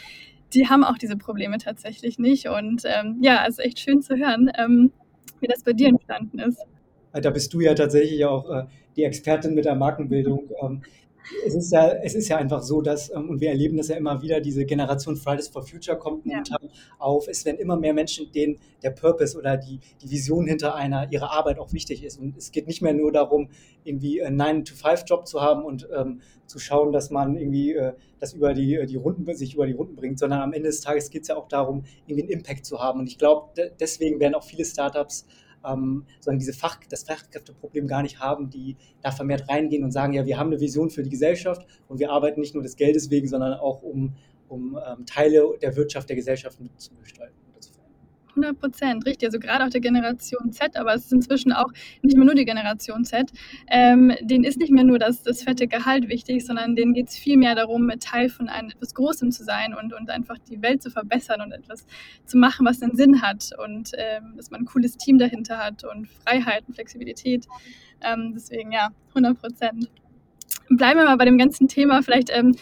die 0.55 0.69
haben 0.69 0.85
auch 0.85 0.97
diese 0.97 1.17
Probleme 1.17 1.59
tatsächlich 1.59 2.19
nicht. 2.19 2.49
Und 2.49 2.83
ähm, 2.87 3.19
ja, 3.21 3.45
es 3.47 3.59
ist 3.59 3.65
echt 3.65 3.81
schön 3.81 4.01
zu 4.01 4.17
hören. 4.17 4.51
Ähm, 4.57 4.93
wie 5.41 5.47
das 5.47 5.63
bei 5.63 5.73
dir 5.73 5.89
entstanden 5.89 6.39
ist. 6.41 6.65
Da 7.13 7.31
bist 7.31 7.53
du 7.55 7.61
ja 7.61 7.75
tatsächlich 7.75 8.25
auch 8.25 8.51
äh, 8.51 8.65
die 8.97 9.05
Expertin 9.05 9.55
mit 9.55 9.65
der 9.65 9.75
Markenbildung. 9.75 10.51
Es 11.47 11.55
ist 11.55 11.73
ja, 11.73 11.89
es 12.03 12.15
ist 12.15 12.29
ja 12.29 12.37
einfach 12.37 12.63
so, 12.63 12.81
dass, 12.83 13.11
ähm, 13.15 13.29
und 13.31 13.41
wir 13.41 13.51
erleben 13.51 13.77
das 13.77 13.89
ja 13.89 13.97
immer 13.97 14.21
wieder, 14.23 14.41
diese 14.41 14.65
Generation 14.65 15.17
Fridays 15.17 15.49
for 15.49 15.63
Future 15.63 15.99
kommt 15.99 16.27
momentan 16.27 16.59
ja. 16.63 16.71
auf. 16.99 17.29
Es 17.29 17.45
werden 17.45 17.59
immer 17.59 17.77
mehr 17.77 17.95
Menschen, 17.95 18.31
denen 18.33 18.59
der 18.83 18.91
Purpose 18.91 19.37
oder 19.37 19.57
die, 19.57 19.81
die 20.03 20.11
Vision 20.11 20.47
hinter 20.47 20.75
einer, 20.75 21.11
ihrer 21.13 21.31
Arbeit 21.33 21.59
auch 21.59 21.73
wichtig 21.73 22.05
ist. 22.05 22.19
Und 22.19 22.37
es 22.37 22.53
geht 22.53 22.67
nicht 22.67 22.83
mehr 22.83 22.93
nur 22.93 23.13
darum, 23.13 23.49
irgendwie 23.85 24.23
einen 24.23 24.41
9-to-5-Job 24.41 25.27
zu 25.27 25.41
haben 25.41 25.65
und 25.65 25.89
ähm, 25.95 26.21
zu 26.47 26.59
schauen, 26.59 26.93
dass 26.93 27.11
man 27.11 27.37
irgendwie 27.37 27.75
äh, 27.75 27.93
das 28.19 28.33
über 28.33 28.55
die, 28.55 28.75
äh, 28.75 28.87
die 28.87 28.97
Runden, 28.97 29.33
sich 29.35 29.55
über 29.55 29.67
die 29.67 29.73
Runden 29.73 29.97
bringt, 29.97 30.19
sondern 30.19 30.41
am 30.41 30.53
Ende 30.53 30.69
des 30.69 30.81
Tages 30.81 31.11
geht 31.11 31.23
es 31.23 31.29
ja 31.29 31.37
auch 31.37 31.49
darum, 31.49 31.85
irgendwie 32.07 32.23
einen 32.23 32.33
Impact 32.33 32.65
zu 32.65 32.79
haben. 32.79 33.01
Und 33.01 33.07
ich 33.07 33.19
glaube, 33.19 33.53
deswegen 33.79 34.21
werden 34.21 34.35
auch 34.35 34.45
viele 34.45 34.65
Startups 34.65 35.27
ähm, 35.65 36.05
sondern 36.21 36.39
diese 36.39 36.53
Fach, 36.53 36.79
das 36.89 37.05
Fachkräfteproblem 37.05 37.87
gar 37.87 38.03
nicht 38.03 38.21
haben, 38.21 38.51
die 38.51 38.77
da 39.03 39.11
vermehrt 39.11 39.49
reingehen 39.49 39.85
und 39.85 39.93
sagen, 39.93 40.13
ja, 40.13 40.27
wir 40.27 40.39
haben 40.39 40.49
eine 40.49 40.61
Vision 40.61 40.91
für 40.91 41.03
die 41.03 41.11
Gesellschaft 41.11 41.67
und 41.89 41.99
wir 41.99 42.11
arbeiten 42.11 42.41
nicht 42.41 42.55
nur 42.55 42.63
des 42.63 42.77
Geldes 42.77 43.11
wegen, 43.11 43.29
sondern 43.29 43.55
auch 43.55 43.83
um, 43.83 44.15
um 44.49 44.79
ähm, 44.87 45.07
Teile 45.07 45.59
der 45.61 45.77
Wirtschaft, 45.77 46.09
der 46.09 46.17
Gesellschaft 46.17 46.61
mitzugestalten. 46.61 47.48
100 48.43 48.61
Prozent, 48.61 49.07
richtig. 49.07 49.29
Also 49.29 49.39
gerade 49.39 49.65
auch 49.65 49.71
der 49.71 49.81
Generation 49.81 50.53
Z, 50.53 50.77
aber 50.77 50.95
es 50.95 51.05
ist 51.05 51.13
inzwischen 51.13 51.53
auch 51.53 51.71
nicht 52.03 52.17
mehr 52.17 52.25
nur 52.25 52.35
die 52.35 52.45
Generation 52.45 53.05
Z. 53.05 53.31
Ähm, 53.69 54.13
denen 54.21 54.45
ist 54.45 54.59
nicht 54.59 54.73
mehr 54.73 54.85
nur 54.85 54.99
das, 54.99 55.23
das 55.23 55.43
fette 55.43 55.67
Gehalt 55.67 56.09
wichtig, 56.09 56.45
sondern 56.47 56.77
denen 56.77 56.95
geht 56.95 57.09
es 57.09 57.17
viel 57.17 57.37
mehr 57.37 57.55
darum, 57.55 57.91
Teil 58.01 58.29
von 58.29 58.49
einem 58.49 58.71
etwas 58.71 58.95
Großem 58.95 59.33
zu 59.33 59.45
sein 59.45 59.75
und, 59.75 59.93
und 59.93 60.11
einfach 60.11 60.39
die 60.39 60.63
Welt 60.63 60.83
zu 60.83 60.91
verbessern 60.91 61.41
und 61.41 61.53
etwas 61.53 61.87
zu 62.25 62.39
machen, 62.39 62.67
was 62.67 62.83
einen 62.83 62.97
Sinn 62.97 63.23
hat 63.23 63.51
und 63.65 63.91
ähm, 63.97 64.35
dass 64.37 64.51
man 64.51 64.63
ein 64.63 64.67
cooles 64.67 64.97
Team 64.97 65.19
dahinter 65.19 65.59
hat 65.59 65.85
und 65.85 66.09
Freiheit 66.09 66.65
und 66.67 66.75
Flexibilität. 66.75 67.47
Ähm, 68.01 68.33
deswegen 68.35 68.73
ja, 68.73 68.89
100 69.15 69.41
Prozent 69.41 69.91
bleiben 70.71 70.99
wir 70.99 71.07
mal 71.07 71.17
bei 71.17 71.25
dem 71.25 71.39
ganzen 71.39 71.69
Thema, 71.69 72.03
vielleicht 72.03 72.31
ähm, 72.31 72.55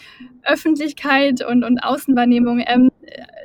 Öffentlichkeit 0.43 1.45
und, 1.45 1.63
und 1.63 1.79
Außenwahrnehmung. 1.79 2.63
Ähm, 2.65 2.91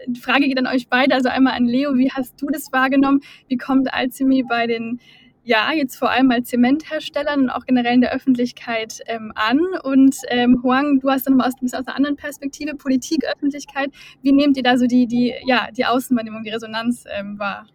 die 0.07 0.21
Frage 0.21 0.49
geht 0.49 0.59
an 0.59 0.67
euch 0.67 0.89
beide, 0.89 1.15
also 1.15 1.29
einmal 1.29 1.55
an 1.55 1.67
Leo, 1.67 1.97
wie 1.97 2.11
hast 2.11 2.41
du 2.41 2.47
das 2.49 2.73
wahrgenommen? 2.73 3.21
Wie 3.49 3.57
kommt 3.57 3.93
Alchemy 3.93 4.45
bei 4.49 4.67
den, 4.67 5.01
ja, 5.45 5.73
jetzt 5.73 5.97
vor 5.97 6.11
allem 6.11 6.31
als 6.31 6.49
Zementherstellern 6.49 7.43
und 7.43 7.51
auch 7.51 7.65
generell 7.67 7.95
in 7.95 8.01
der 8.01 8.13
Öffentlichkeit 8.13 9.01
ähm, 9.07 9.33
an? 9.35 9.61
Und 9.83 10.17
ähm, 10.29 10.61
Huang, 10.63 11.01
du 11.01 11.11
hast 11.11 11.27
dann 11.27 11.37
mal 11.37 11.47
aus, 11.47 11.55
aus 11.63 11.87
einer 11.87 11.97
anderen 11.97 12.17
Perspektive, 12.17 12.75
Politik, 12.75 13.25
Öffentlichkeit. 13.25 13.91
Wie 14.23 14.33
nehmt 14.33 14.57
ihr 14.57 14.63
da 14.63 14.77
so 14.77 14.87
die, 14.87 15.07
die, 15.07 15.35
ja, 15.47 15.69
die 15.77 15.85
Außenwahrnehmung, 15.85 16.43
die 16.45 16.51
Resonanz 16.51 17.05
ähm, 17.13 17.39
wahr? 17.39 17.67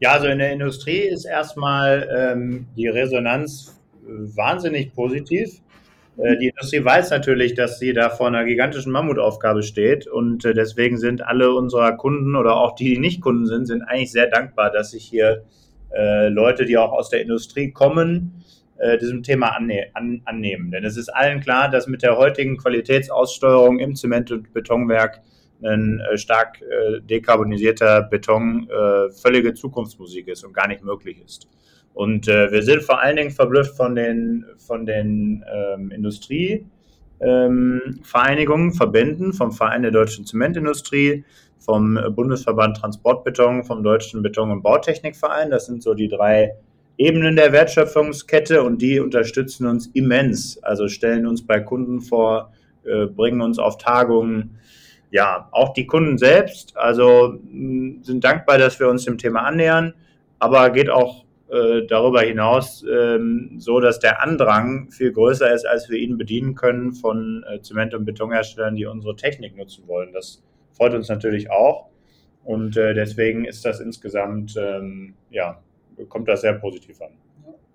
Ja, 0.00 0.12
also 0.12 0.28
in 0.28 0.38
der 0.38 0.52
Industrie 0.52 1.00
ist 1.00 1.26
erstmal 1.26 2.08
ähm, 2.16 2.66
die 2.74 2.88
Resonanz 2.88 3.79
wahnsinnig 4.10 4.94
positiv. 4.94 5.60
Äh, 6.16 6.36
die 6.38 6.48
Industrie 6.48 6.84
weiß 6.84 7.10
natürlich, 7.10 7.54
dass 7.54 7.78
sie 7.78 7.92
da 7.92 8.10
vor 8.10 8.28
einer 8.28 8.44
gigantischen 8.44 8.92
Mammutaufgabe 8.92 9.62
steht 9.62 10.06
und 10.06 10.44
äh, 10.44 10.54
deswegen 10.54 10.98
sind 10.98 11.26
alle 11.26 11.54
unserer 11.54 11.92
Kunden 11.92 12.36
oder 12.36 12.56
auch 12.56 12.74
die, 12.74 12.94
die 12.94 12.98
nicht 12.98 13.20
Kunden 13.20 13.46
sind, 13.46 13.66
sind 13.66 13.82
eigentlich 13.82 14.12
sehr 14.12 14.28
dankbar, 14.28 14.70
dass 14.70 14.90
sich 14.90 15.04
hier 15.04 15.44
äh, 15.92 16.28
Leute, 16.28 16.64
die 16.64 16.76
auch 16.78 16.92
aus 16.92 17.10
der 17.10 17.22
Industrie 17.22 17.70
kommen, 17.70 18.44
äh, 18.78 18.98
diesem 18.98 19.22
Thema 19.22 19.56
anne 19.56 19.88
an, 19.94 20.22
annehmen. 20.24 20.70
Denn 20.70 20.84
es 20.84 20.96
ist 20.96 21.08
allen 21.08 21.40
klar, 21.40 21.70
dass 21.70 21.86
mit 21.86 22.02
der 22.02 22.16
heutigen 22.16 22.56
Qualitätsaussteuerung 22.56 23.78
im 23.78 23.94
Zement- 23.96 24.32
und 24.32 24.52
Betonwerk 24.52 25.20
ein 25.62 26.00
äh, 26.00 26.16
stark 26.16 26.62
äh, 26.62 27.00
dekarbonisierter 27.00 28.02
Beton 28.02 28.68
völlige 29.20 29.54
Zukunftsmusik 29.54 30.28
ist 30.28 30.44
und 30.44 30.54
gar 30.54 30.68
nicht 30.68 30.82
möglich 30.82 31.20
ist. 31.24 31.48
Und 31.94 32.28
äh, 32.28 32.52
wir 32.52 32.62
sind 32.62 32.82
vor 32.82 33.00
allen 33.00 33.16
Dingen 33.16 33.30
verblüfft 33.30 33.76
von 33.76 33.94
den, 33.94 34.44
von 34.58 34.86
den 34.86 35.44
ähm, 35.52 35.90
Industrievereinigungen, 35.90 38.68
ähm, 38.68 38.72
Verbänden, 38.72 39.32
vom 39.32 39.52
Verein 39.52 39.82
der 39.82 39.90
deutschen 39.90 40.24
Zementindustrie, 40.24 41.24
vom 41.58 41.98
Bundesverband 42.14 42.78
Transportbeton, 42.78 43.64
vom 43.64 43.82
Deutschen 43.82 44.22
Beton- 44.22 44.50
und 44.50 44.62
Bautechnikverein. 44.62 45.50
Das 45.50 45.66
sind 45.66 45.82
so 45.82 45.94
die 45.94 46.08
drei 46.08 46.54
Ebenen 46.96 47.36
der 47.36 47.52
Wertschöpfungskette 47.52 48.62
und 48.62 48.82
die 48.82 49.00
unterstützen 49.00 49.66
uns 49.66 49.88
immens. 49.94 50.62
Also 50.62 50.88
stellen 50.88 51.26
uns 51.26 51.46
bei 51.46 51.60
Kunden 51.60 52.02
vor, 52.02 52.52
äh, 52.84 53.06
bringen 53.06 53.40
uns 53.40 53.58
auf 53.58 53.78
Tagungen. 53.78 54.58
Ja, 55.10 55.48
auch 55.50 55.72
die 55.72 55.86
Kunden 55.86 56.18
selbst, 56.18 56.76
also 56.76 57.38
sind 58.02 58.22
dankbar, 58.22 58.58
dass 58.58 58.78
wir 58.78 58.88
uns 58.88 59.06
dem 59.06 59.18
Thema 59.18 59.40
annähern, 59.40 59.94
aber 60.38 60.70
geht 60.70 60.88
auch 60.88 61.24
äh, 61.50 61.86
darüber 61.86 62.20
hinaus 62.22 62.84
ähm, 62.90 63.56
so, 63.58 63.80
dass 63.80 63.98
der 63.98 64.22
Andrang 64.22 64.90
viel 64.90 65.12
größer 65.12 65.52
ist, 65.52 65.66
als 65.66 65.88
wir 65.90 65.98
ihn 65.98 66.16
bedienen 66.16 66.54
können 66.54 66.92
von 66.92 67.44
äh, 67.48 67.60
Zement- 67.60 67.94
und 67.94 68.04
Betonherstellern, 68.04 68.76
die 68.76 68.86
unsere 68.86 69.16
Technik 69.16 69.56
nutzen 69.56 69.88
wollen. 69.88 70.12
Das 70.12 70.42
freut 70.72 70.94
uns 70.94 71.08
natürlich 71.08 71.50
auch. 71.50 71.88
Und 72.44 72.76
äh, 72.76 72.94
deswegen 72.94 73.44
ist 73.44 73.64
das 73.64 73.80
insgesamt, 73.80 74.56
ähm, 74.56 75.14
ja, 75.30 75.60
kommt 76.08 76.28
das 76.28 76.40
sehr 76.40 76.54
positiv 76.54 77.00
an. 77.02 77.10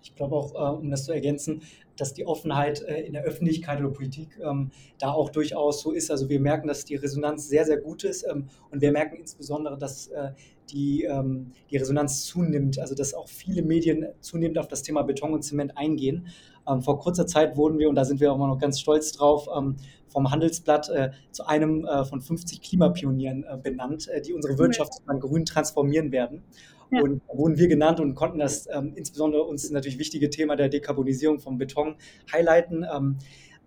Ich 0.02 0.14
glaube 0.14 0.36
auch, 0.36 0.54
äh, 0.54 0.78
um 0.78 0.90
das 0.90 1.04
zu 1.04 1.12
ergänzen, 1.12 1.62
dass 1.96 2.14
die 2.14 2.26
Offenheit 2.26 2.82
äh, 2.82 3.00
in 3.02 3.12
der 3.12 3.24
Öffentlichkeit 3.24 3.80
oder 3.80 3.90
Politik 3.90 4.38
ähm, 4.40 4.70
da 4.98 5.10
auch 5.10 5.30
durchaus 5.30 5.82
so 5.82 5.92
ist. 5.92 6.10
Also 6.10 6.28
wir 6.28 6.40
merken, 6.40 6.68
dass 6.68 6.84
die 6.84 6.96
Resonanz 6.96 7.48
sehr, 7.48 7.64
sehr 7.64 7.78
gut 7.78 8.04
ist 8.04 8.26
ähm, 8.28 8.48
und 8.70 8.80
wir 8.80 8.92
merken 8.92 9.16
insbesondere, 9.16 9.78
dass 9.78 10.08
äh, 10.08 10.30
die, 10.70 11.04
ähm, 11.04 11.52
die 11.70 11.76
Resonanz 11.76 12.24
zunimmt, 12.24 12.78
also 12.78 12.94
dass 12.94 13.14
auch 13.14 13.28
viele 13.28 13.62
Medien 13.62 14.06
zunehmend 14.20 14.58
auf 14.58 14.68
das 14.68 14.82
Thema 14.82 15.02
Beton 15.02 15.32
und 15.32 15.42
Zement 15.42 15.76
eingehen. 15.76 16.26
Ähm, 16.68 16.82
vor 16.82 16.98
kurzer 16.98 17.26
Zeit 17.26 17.56
wurden 17.56 17.78
wir, 17.78 17.88
und 17.88 17.94
da 17.94 18.04
sind 18.04 18.20
wir 18.20 18.32
auch 18.32 18.36
immer 18.36 18.48
noch 18.48 18.58
ganz 18.58 18.80
stolz 18.80 19.12
drauf, 19.12 19.48
ähm, 19.56 19.76
vom 20.08 20.30
Handelsblatt 20.30 20.88
äh, 20.88 21.10
zu 21.30 21.46
einem 21.46 21.84
äh, 21.84 22.04
von 22.04 22.20
50 22.20 22.62
Klimapionieren 22.62 23.44
äh, 23.44 23.58
benannt, 23.62 24.08
äh, 24.08 24.20
die 24.20 24.32
unsere 24.32 24.58
Wirtschaft 24.58 24.92
grün 25.20 25.44
transformieren 25.44 26.12
werden. 26.12 26.42
Ja. 26.90 27.02
Und 27.02 27.20
da 27.28 27.36
wurden 27.36 27.58
wir 27.58 27.68
genannt 27.68 28.00
und 28.00 28.14
konnten 28.14 28.38
das 28.38 28.68
ähm, 28.72 28.92
insbesondere 28.94 29.42
uns 29.42 29.68
natürlich 29.70 29.98
wichtige 29.98 30.30
Thema 30.30 30.56
der 30.56 30.68
Dekarbonisierung 30.68 31.40
vom 31.40 31.58
Beton 31.58 31.96
highlighten. 32.32 32.86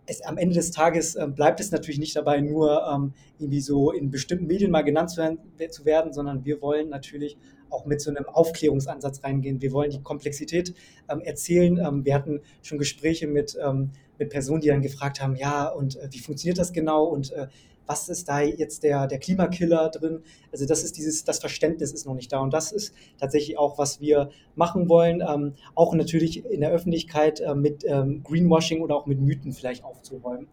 Es, 0.10 0.22
am 0.22 0.38
Ende 0.38 0.56
des 0.56 0.72
Tages 0.72 1.16
äh, 1.16 1.28
bleibt 1.28 1.60
es 1.60 1.72
natürlich 1.72 2.00
nicht 2.00 2.16
dabei, 2.16 2.42
nur 2.42 2.84
ähm, 2.92 3.14
irgendwie 3.38 3.62
so 3.62 3.92
in 3.92 4.10
bestimmten 4.10 4.48
Medien 4.48 4.72
mal 4.72 4.82
genannt 4.82 5.12
zu, 5.12 5.38
zu, 5.70 5.86
werden, 5.86 6.14
sondern 6.14 6.46
wir 6.46 6.62
wollen 6.62 6.90
natürlich 6.90 7.38
auch 7.70 7.86
mit 7.86 8.02
so 8.02 8.10
einem 8.10 8.26
Aufklärungsansatz 8.26 9.24
reingehen. 9.24 9.62
Wir 9.62 9.72
wollen 9.72 9.92
die 9.92 10.02
Komplexität 10.02 10.74
ähm, 11.10 11.22
erzählen. 11.22 11.78
Ähm, 11.78 12.06
wir 12.06 12.16
hatten 12.16 12.42
schon 12.64 12.80
Gespräche 12.80 13.28
mit, 13.28 13.58
ähm, 13.64 13.92
mit 14.20 14.30
Personen, 14.30 14.62
die 14.62 14.68
dann 14.68 14.82
gefragt 14.82 15.22
haben, 15.22 15.36
ja, 15.36 15.68
und 15.68 15.96
äh, 15.96 16.10
wie 16.12 16.20
funktioniert 16.20 16.60
das 16.60 16.74
genau 16.74 17.06
und 17.06 17.32
äh, 17.32 17.48
was 17.90 18.08
ist 18.08 18.30
da 18.30 18.42
jetzt 18.42 18.84
der, 18.84 19.08
der 19.08 19.18
Klimakiller 19.18 19.90
drin? 19.90 20.22
Also 20.52 20.68
das 20.68 20.84
ist 20.84 20.96
dieses, 20.96 21.24
das 21.24 21.40
Verständnis 21.40 21.92
ist 21.92 22.06
noch 22.06 22.14
nicht 22.14 22.32
da 22.32 22.40
und 22.40 22.54
das 22.54 22.72
ist 22.72 22.94
tatsächlich 23.18 23.58
auch, 23.58 23.80
was 23.80 24.00
wir 24.00 24.30
machen 24.56 24.88
wollen, 24.90 25.24
ähm, 25.28 25.56
auch 25.74 25.96
natürlich 25.96 26.46
in 26.46 26.62
der 26.62 26.70
Öffentlichkeit 26.70 27.40
äh, 27.40 27.56
mit 27.56 27.84
ähm, 27.88 28.22
Greenwashing 28.24 28.82
oder 28.82 28.96
auch 28.96 29.08
mit 29.08 29.20
Mythen 29.20 29.54
vielleicht 29.54 29.84
aufzuräumen. 29.84 30.48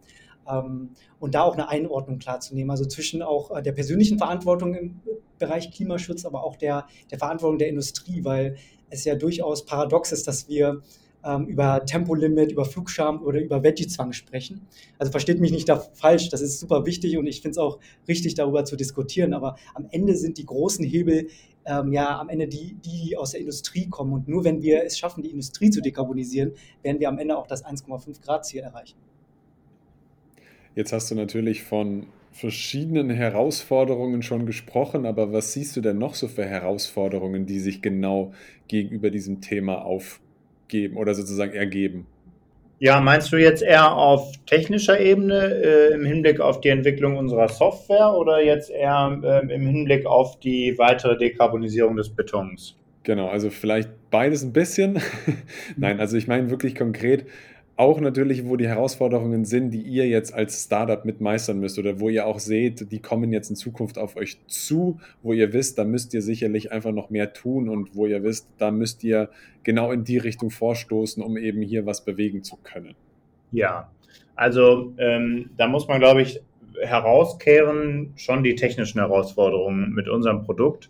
Ähm, 0.49 0.89
und 1.19 1.35
da 1.35 1.43
auch 1.43 1.53
eine 1.53 1.69
Einordnung 1.69 2.17
klarzunehmen, 2.17 2.71
also 2.71 2.85
zwischen 2.85 3.21
auch 3.21 3.55
äh, 3.55 3.61
der 3.61 3.73
persönlichen 3.73 4.17
Verantwortung 4.17 4.73
im 4.73 4.99
Bereich 5.37 5.69
Klimaschutz, 5.71 6.25
aber 6.25 6.43
auch 6.43 6.55
der, 6.55 6.87
der 7.11 7.19
Verantwortung 7.19 7.59
der 7.59 7.67
Industrie, 7.67 8.25
weil 8.25 8.57
es 8.89 9.05
ja 9.05 9.13
durchaus 9.13 9.63
paradox 9.63 10.11
ist, 10.11 10.27
dass 10.27 10.47
wir 10.49 10.81
über 11.47 11.85
Tempolimit, 11.85 12.53
über 12.53 12.63
Flugscham 12.63 13.21
oder 13.21 13.41
über 13.41 13.61
Veggie-Zwang 13.61 14.13
sprechen. 14.13 14.65
Also 14.97 15.11
versteht 15.11 15.41
mich 15.41 15.51
nicht 15.51 15.67
da 15.67 15.77
falsch, 15.77 16.29
das 16.29 16.39
ist 16.39 16.59
super 16.59 16.85
wichtig 16.85 17.17
und 17.17 17.27
ich 17.27 17.41
finde 17.41 17.51
es 17.51 17.57
auch 17.57 17.79
richtig, 18.07 18.35
darüber 18.35 18.63
zu 18.63 18.77
diskutieren. 18.77 19.33
Aber 19.33 19.57
am 19.73 19.87
Ende 19.91 20.15
sind 20.15 20.37
die 20.37 20.45
großen 20.45 20.85
Hebel 20.85 21.27
ähm, 21.67 21.91
ja 21.91 22.19
am 22.19 22.29
Ende 22.29 22.47
die, 22.47 22.75
die 22.75 23.17
aus 23.17 23.31
der 23.31 23.41
Industrie 23.41 23.87
kommen. 23.87 24.13
Und 24.13 24.27
nur 24.27 24.43
wenn 24.43 24.61
wir 24.61 24.83
es 24.83 24.97
schaffen, 24.97 25.21
die 25.21 25.29
Industrie 25.29 25.69
zu 25.69 25.81
dekarbonisieren, 25.81 26.53
werden 26.81 26.99
wir 26.99 27.09
am 27.09 27.19
Ende 27.19 27.37
auch 27.37 27.47
das 27.47 27.65
1,5 27.65 28.21
Grad 28.21 28.45
Ziel 28.45 28.61
erreichen. 28.61 28.97
Jetzt 30.75 30.93
hast 30.93 31.11
du 31.11 31.15
natürlich 31.15 31.63
von 31.63 32.07
verschiedenen 32.31 33.09
Herausforderungen 33.09 34.21
schon 34.21 34.45
gesprochen, 34.45 35.05
aber 35.05 35.33
was 35.33 35.53
siehst 35.53 35.75
du 35.75 35.81
denn 35.81 35.97
noch 35.97 36.13
so 36.13 36.27
für 36.27 36.45
Herausforderungen, 36.45 37.47
die 37.47 37.59
sich 37.59 37.81
genau 37.81 38.31
gegenüber 38.67 39.09
diesem 39.09 39.41
Thema 39.41 39.83
auf, 39.83 40.19
geben 40.67 40.97
oder 40.97 41.13
sozusagen 41.13 41.53
ergeben? 41.53 42.07
Ja, 42.79 42.99
meinst 43.01 43.33
du 43.33 43.37
jetzt 43.37 43.63
eher 43.63 43.95
auf 43.95 44.33
technischer 44.45 44.99
Ebene 44.99 45.61
äh, 45.63 45.93
im 45.93 46.05
Hinblick 46.05 46.39
auf 46.39 46.61
die 46.61 46.69
Entwicklung 46.69 47.17
unserer 47.17 47.47
Software 47.47 48.13
oder 48.13 48.43
jetzt 48.43 48.69
eher 48.69 49.19
äh, 49.23 49.53
im 49.53 49.65
Hinblick 49.65 50.05
auf 50.05 50.39
die 50.39 50.75
weitere 50.77 51.17
Dekarbonisierung 51.17 51.95
des 51.95 52.09
Betons? 52.09 52.75
Genau, 53.01 53.29
also 53.29 53.49
vielleicht 53.49 53.89
beides 54.11 54.43
ein 54.43 54.53
bisschen. 54.53 55.01
Nein, 55.77 55.99
also 55.99 56.17
ich 56.17 56.27
meine 56.27 56.51
wirklich 56.51 56.75
konkret, 56.75 57.25
auch 57.77 58.01
natürlich, 58.01 58.47
wo 58.47 58.55
die 58.55 58.67
Herausforderungen 58.67 59.45
sind, 59.45 59.69
die 59.69 59.81
ihr 59.81 60.07
jetzt 60.07 60.33
als 60.33 60.63
Startup 60.63 61.05
mitmeistern 61.05 61.59
müsst 61.59 61.77
oder 61.77 61.99
wo 61.99 62.09
ihr 62.09 62.25
auch 62.25 62.39
seht, 62.39 62.91
die 62.91 62.99
kommen 62.99 63.31
jetzt 63.31 63.51
in 63.51 63.55
Zukunft 63.55 63.99
auf 63.99 64.15
euch 64.15 64.39
zu, 64.47 64.99
wo 65.21 65.31
ihr 65.31 65.53
wisst, 65.53 65.77
da 65.77 65.83
müsst 65.83 66.13
ihr 66.15 66.23
sicherlich 66.23 66.71
einfach 66.71 66.91
noch 66.91 67.11
mehr 67.11 67.33
tun 67.33 67.69
und 67.69 67.95
wo 67.95 68.07
ihr 68.07 68.23
wisst, 68.23 68.49
da 68.57 68.71
müsst 68.71 69.03
ihr 69.03 69.29
genau 69.63 69.91
in 69.91 70.03
die 70.03 70.17
Richtung 70.17 70.49
vorstoßen, 70.49 71.21
um 71.21 71.37
eben 71.37 71.61
hier 71.61 71.85
was 71.85 72.03
bewegen 72.03 72.43
zu 72.43 72.57
können. 72.63 72.95
Ja, 73.51 73.91
also 74.35 74.93
ähm, 74.97 75.51
da 75.55 75.67
muss 75.67 75.87
man, 75.87 75.99
glaube 75.99 76.23
ich, 76.23 76.41
herauskehren 76.81 78.13
schon 78.15 78.43
die 78.43 78.55
technischen 78.55 78.99
Herausforderungen 78.99 79.93
mit 79.93 80.09
unserem 80.09 80.43
Produkt. 80.43 80.89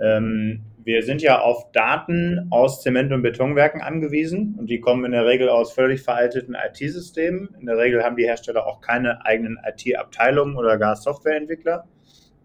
Ähm, 0.00 0.60
wir 0.84 1.02
sind 1.02 1.22
ja 1.22 1.40
auf 1.40 1.70
Daten 1.72 2.48
aus 2.50 2.82
Zement- 2.82 3.12
und 3.12 3.22
Betonwerken 3.22 3.80
angewiesen 3.80 4.56
und 4.58 4.68
die 4.68 4.80
kommen 4.80 5.04
in 5.04 5.12
der 5.12 5.26
Regel 5.26 5.48
aus 5.48 5.72
völlig 5.72 6.02
veralteten 6.02 6.56
IT-Systemen. 6.56 7.54
In 7.60 7.66
der 7.66 7.78
Regel 7.78 8.02
haben 8.02 8.16
die 8.16 8.24
Hersteller 8.24 8.66
auch 8.66 8.80
keine 8.80 9.24
eigenen 9.24 9.58
IT-Abteilungen 9.64 10.56
oder 10.56 10.78
gar 10.78 10.96
Softwareentwickler, 10.96 11.86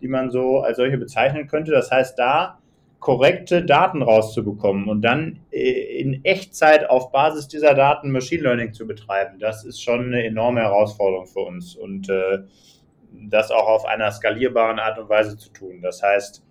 die 0.01 0.07
man 0.07 0.29
so 0.29 0.59
als 0.59 0.77
solche 0.77 0.97
bezeichnen 0.97 1.47
könnte. 1.47 1.71
Das 1.71 1.91
heißt, 1.91 2.19
da 2.19 2.59
korrekte 2.99 3.63
Daten 3.63 4.01
rauszubekommen 4.01 4.87
und 4.87 5.01
dann 5.01 5.39
äh, 5.51 5.99
in 5.99 6.23
Echtzeit 6.25 6.89
auf 6.89 7.11
Basis 7.11 7.47
dieser 7.47 7.73
Daten 7.73 8.11
Machine 8.11 8.43
Learning 8.43 8.73
zu 8.73 8.87
betreiben, 8.87 9.39
das 9.39 9.63
ist 9.63 9.81
schon 9.81 10.05
eine 10.07 10.25
enorme 10.25 10.61
Herausforderung 10.61 11.27
für 11.27 11.41
uns 11.41 11.75
und 11.75 12.09
äh, 12.09 12.39
das 13.29 13.51
auch 13.51 13.67
auf 13.67 13.85
einer 13.85 14.11
skalierbaren 14.11 14.79
Art 14.79 14.99
und 14.99 15.09
Weise 15.09 15.37
zu 15.37 15.49
tun. 15.51 15.81
Das 15.81 16.03
heißt, 16.03 16.43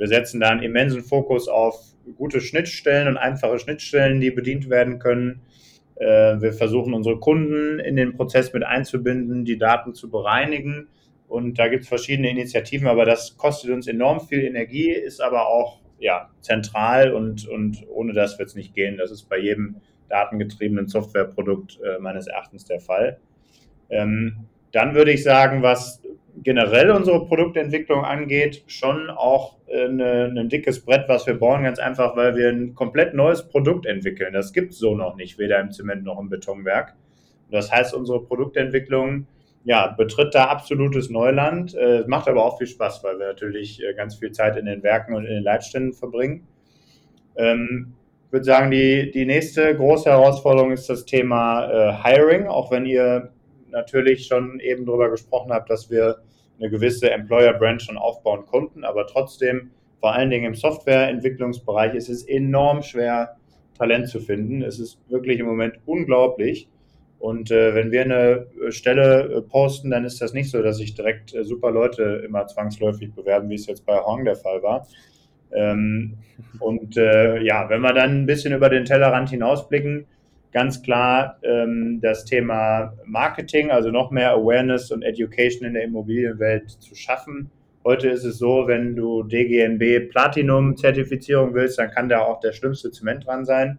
wir 0.00 0.08
setzen 0.08 0.40
da 0.40 0.48
einen 0.48 0.62
immensen 0.62 1.02
Fokus 1.02 1.46
auf 1.46 1.78
gute 2.16 2.40
Schnittstellen 2.40 3.06
und 3.06 3.18
einfache 3.18 3.58
Schnittstellen, 3.58 4.18
die 4.18 4.30
bedient 4.30 4.70
werden 4.70 4.98
können. 4.98 5.42
Äh, 5.96 6.40
wir 6.40 6.54
versuchen 6.54 6.94
unsere 6.94 7.20
Kunden 7.20 7.78
in 7.78 7.96
den 7.96 8.16
Prozess 8.16 8.50
mit 8.54 8.64
einzubinden, 8.64 9.44
die 9.44 9.58
Daten 9.58 9.92
zu 9.92 10.10
bereinigen. 10.10 10.88
Und 11.28 11.58
da 11.58 11.68
gibt 11.68 11.82
es 11.82 11.88
verschiedene 11.90 12.30
Initiativen, 12.30 12.88
aber 12.88 13.04
das 13.04 13.36
kostet 13.36 13.72
uns 13.72 13.86
enorm 13.86 14.20
viel 14.20 14.42
Energie, 14.42 14.90
ist 14.90 15.20
aber 15.20 15.48
auch 15.48 15.80
ja, 15.98 16.30
zentral 16.40 17.12
und, 17.12 17.46
und 17.46 17.86
ohne 17.90 18.14
das 18.14 18.38
wird 18.38 18.48
es 18.48 18.54
nicht 18.54 18.74
gehen. 18.74 18.96
Das 18.96 19.10
ist 19.10 19.28
bei 19.28 19.36
jedem 19.36 19.76
datengetriebenen 20.08 20.88
Softwareprodukt 20.88 21.78
äh, 21.84 21.98
meines 21.98 22.26
Erachtens 22.26 22.64
der 22.64 22.80
Fall. 22.80 23.18
Ähm, 23.90 24.46
dann 24.72 24.94
würde 24.94 25.12
ich 25.12 25.22
sagen, 25.22 25.62
was 25.62 25.99
generell 26.42 26.90
unsere 26.90 27.26
Produktentwicklung 27.26 28.04
angeht, 28.04 28.64
schon 28.66 29.10
auch 29.10 29.56
eine, 29.72 30.32
ein 30.36 30.48
dickes 30.48 30.84
Brett, 30.84 31.08
was 31.08 31.26
wir 31.26 31.34
bauen, 31.34 31.62
ganz 31.62 31.78
einfach, 31.78 32.16
weil 32.16 32.36
wir 32.36 32.48
ein 32.48 32.74
komplett 32.74 33.14
neues 33.14 33.48
Produkt 33.48 33.86
entwickeln. 33.86 34.32
Das 34.32 34.52
gibt 34.52 34.72
es 34.72 34.78
so 34.78 34.94
noch 34.94 35.16
nicht, 35.16 35.38
weder 35.38 35.60
im 35.60 35.70
Zement 35.70 36.04
noch 36.04 36.18
im 36.18 36.28
Betonwerk. 36.28 36.94
Das 37.50 37.70
heißt, 37.70 37.94
unsere 37.94 38.22
Produktentwicklung 38.22 39.26
ja, 39.64 39.88
betritt 39.88 40.34
da 40.34 40.46
absolutes 40.46 41.10
Neuland. 41.10 41.74
Es 41.74 42.06
macht 42.06 42.28
aber 42.28 42.44
auch 42.44 42.58
viel 42.58 42.66
Spaß, 42.66 43.04
weil 43.04 43.18
wir 43.18 43.26
natürlich 43.26 43.82
äh, 43.82 43.92
ganz 43.94 44.16
viel 44.16 44.32
Zeit 44.32 44.56
in 44.56 44.66
den 44.66 44.82
Werken 44.82 45.14
und 45.14 45.26
in 45.26 45.34
den 45.34 45.42
Leitständen 45.42 45.92
verbringen. 45.92 46.46
Ähm, 47.36 47.94
ich 48.26 48.32
würde 48.32 48.44
sagen, 48.44 48.70
die, 48.70 49.10
die 49.10 49.26
nächste 49.26 49.74
große 49.76 50.08
Herausforderung 50.08 50.72
ist 50.72 50.88
das 50.88 51.04
Thema 51.04 51.66
äh, 51.66 51.92
Hiring, 52.02 52.46
auch 52.46 52.70
wenn 52.70 52.86
ihr 52.86 53.32
natürlich 53.70 54.26
schon 54.26 54.60
eben 54.60 54.86
darüber 54.86 55.10
gesprochen 55.10 55.52
habt, 55.52 55.68
dass 55.68 55.90
wir 55.90 56.18
eine 56.60 56.70
gewisse 56.70 57.10
Employer-Brand 57.10 57.82
schon 57.82 57.96
aufbauen 57.96 58.46
konnten, 58.46 58.84
aber 58.84 59.06
trotzdem, 59.06 59.70
vor 59.98 60.12
allen 60.14 60.30
Dingen 60.30 60.44
im 60.44 60.54
Softwareentwicklungsbereich, 60.54 61.94
ist 61.94 62.08
es 62.08 62.22
enorm 62.22 62.82
schwer, 62.82 63.36
Talent 63.80 64.08
zu 64.08 64.20
finden. 64.20 64.62
Es 64.62 64.78
ist 64.78 64.98
wirklich 65.08 65.40
im 65.40 65.46
Moment 65.46 65.76
unglaublich. 65.86 66.68
Und 67.18 67.50
äh, 67.50 67.74
wenn 67.74 67.90
wir 67.90 68.02
eine 68.02 68.46
Stelle 68.68 69.24
äh, 69.24 69.40
posten, 69.42 69.90
dann 69.90 70.04
ist 70.04 70.20
das 70.20 70.32
nicht 70.32 70.50
so, 70.50 70.62
dass 70.62 70.76
sich 70.78 70.94
direkt 70.94 71.34
äh, 71.34 71.44
super 71.44 71.70
Leute 71.70 72.22
immer 72.24 72.46
zwangsläufig 72.46 73.12
bewerben, 73.14 73.48
wie 73.48 73.54
es 73.54 73.66
jetzt 73.66 73.84
bei 73.84 73.98
Hong 73.98 74.24
der 74.24 74.36
Fall 74.36 74.62
war. 74.62 74.86
Ähm, 75.52 76.18
und 76.60 76.96
äh, 76.96 77.42
ja, 77.42 77.68
wenn 77.68 77.80
wir 77.80 77.92
dann 77.92 78.22
ein 78.22 78.26
bisschen 78.26 78.54
über 78.54 78.68
den 78.68 78.84
Tellerrand 78.84 79.30
hinausblicken, 79.30 80.06
ganz 80.52 80.82
klar 80.82 81.38
ähm, 81.42 82.00
das 82.02 82.24
Thema 82.24 82.94
Marketing, 83.04 83.70
also 83.70 83.90
noch 83.90 84.10
mehr 84.10 84.32
Awareness 84.32 84.90
und 84.90 85.02
Education 85.02 85.66
in 85.66 85.74
der 85.74 85.84
Immobilienwelt 85.84 86.70
zu 86.70 86.94
schaffen. 86.94 87.50
Heute 87.84 88.08
ist 88.08 88.24
es 88.24 88.38
so, 88.38 88.66
wenn 88.66 88.94
du 88.94 89.22
DGNB 89.22 90.10
Platinum-Zertifizierung 90.10 91.54
willst, 91.54 91.78
dann 91.78 91.90
kann 91.90 92.08
da 92.08 92.20
auch 92.20 92.40
der 92.40 92.52
schlimmste 92.52 92.90
Zement 92.90 93.26
dran 93.26 93.44
sein, 93.44 93.78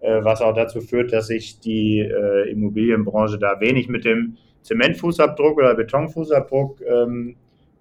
äh, 0.00 0.22
was 0.22 0.42
auch 0.42 0.54
dazu 0.54 0.80
führt, 0.80 1.12
dass 1.12 1.28
sich 1.28 1.60
die 1.60 2.00
äh, 2.00 2.50
Immobilienbranche 2.50 3.38
da 3.38 3.60
wenig 3.60 3.88
mit 3.88 4.04
dem 4.04 4.36
Zementfußabdruck 4.62 5.56
oder 5.58 5.74
Betonfußabdruck 5.74 6.80
ähm, 6.82 7.36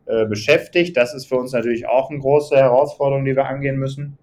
äh, 0.05 0.25
beschäftigt. 0.25 0.95
Das 0.95 1.13
ist 1.13 1.25
für 1.25 1.35
uns 1.35 1.51
natürlich 1.51 1.87
auch 1.87 2.09
eine 2.09 2.19
große 2.19 2.55
Herausforderung, 2.55 3.25
die 3.25 3.35
wir 3.35 3.45
angehen 3.45 3.77
müssen. 3.77 4.17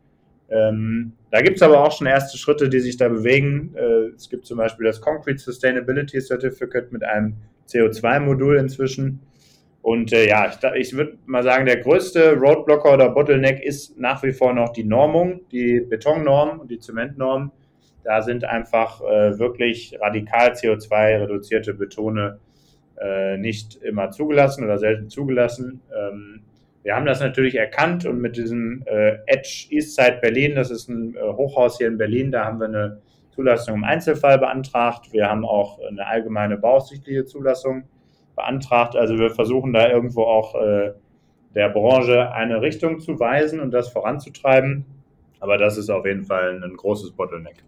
Ähm, 0.48 1.12
da 1.30 1.40
gibt 1.40 1.56
es 1.56 1.62
aber 1.62 1.85
auch 1.85 1.92
schon 1.92 2.06
erste 2.06 2.38
Schritte, 2.38 2.68
die 2.68 2.80
sich 2.80 2.96
da 2.96 3.09
bewegen. 3.09 3.74
Äh, 3.76 4.14
es 4.14 4.28
gibt 4.28 4.46
zum 4.46 4.59
Beispiel 4.59 4.87
das 4.87 5.00
Concrete 5.00 5.38
Sustainability 5.38 6.20
Certificate 6.20 6.92
mit 6.92 7.02
einem 7.04 7.35
CO2-Modul 7.68 8.56
inzwischen. 8.56 9.20
Und 9.82 10.12
äh, 10.12 10.28
ja, 10.28 10.48
ich, 10.48 10.59
ich 10.74 10.96
würde 10.96 11.18
mal 11.26 11.42
sagen, 11.42 11.66
der 11.66 11.78
größte 11.78 12.35
Roadblocker 12.35 12.94
oder 12.94 13.09
Bottleneck 13.09 13.62
ist 13.62 13.98
nach 13.98 14.22
wie 14.22 14.32
vor 14.32 14.52
noch 14.52 14.70
die 14.70 14.85
Normung, 14.85 15.40
die 15.52 15.80
Betonnorm 15.80 16.61
und 16.61 16.70
die 16.70 16.78
Zementnorm. 16.78 17.52
Da 18.02 18.22
sind 18.22 18.44
einfach 18.44 19.00
äh, 19.00 19.38
wirklich 19.38 19.96
radikal 20.00 20.52
CO2-reduzierte 20.52 21.74
Betone 21.74 22.38
äh, 23.00 23.37
nicht 23.37 23.76
immer 23.82 24.11
zugelassen 24.11 24.64
oder 24.64 24.78
selten 24.78 25.09
zugelassen. 25.09 25.80
Ähm, 25.96 26.42
wir 26.87 26.94
haben 26.94 27.05
das 27.05 27.18
natürlich 27.18 27.57
erkannt 27.57 28.07
und 28.07 28.20
mit 28.20 28.37
diesem 28.37 28.85
äh, 28.87 29.18
Edge 29.27 29.66
Eastside 29.70 30.18
Berlin, 30.22 30.55
das 30.55 30.70
ist 30.70 30.88
ein 30.88 31.16
äh, 31.16 31.33
Hochhaus 31.33 31.79
hier 31.79 31.88
in 31.88 31.99
Berlin, 31.99 32.31
da 32.31 32.44
haben 32.44 32.61
wir 32.61 32.68
eine 32.68 33.01
Zulassung 33.35 33.75
im 33.75 33.83
Einzelfall 33.83 34.38
beantragt. 34.38 35.12
Wir 35.12 35.29
haben 35.29 35.44
auch 35.44 35.81
eine 35.81 36.07
allgemeine 36.07 36.57
bausichtliche 36.57 37.25
Zulassung 37.25 37.88
beantragt. 38.37 38.94
Also 38.94 39.18
wir 39.18 39.31
versuchen 39.31 39.72
da 39.72 39.90
irgendwo 39.90 40.22
auch 40.22 40.55
äh, 40.55 40.92
der 41.57 41.70
Branche 41.70 42.31
eine 42.33 42.62
Richtung 42.62 43.01
zu 43.01 43.18
weisen 43.18 43.59
und 43.59 43.72
das 43.72 43.88
voranzutreiben. 43.88 44.85
Aber 45.40 45.59
das 45.59 45.79
ist 45.79 45.90
auf 45.90 46.07
jeden 46.07 46.22
Fall 46.22 46.62
ein 46.62 46.77
großes 46.77 47.11
Bottleneck. 47.11 47.64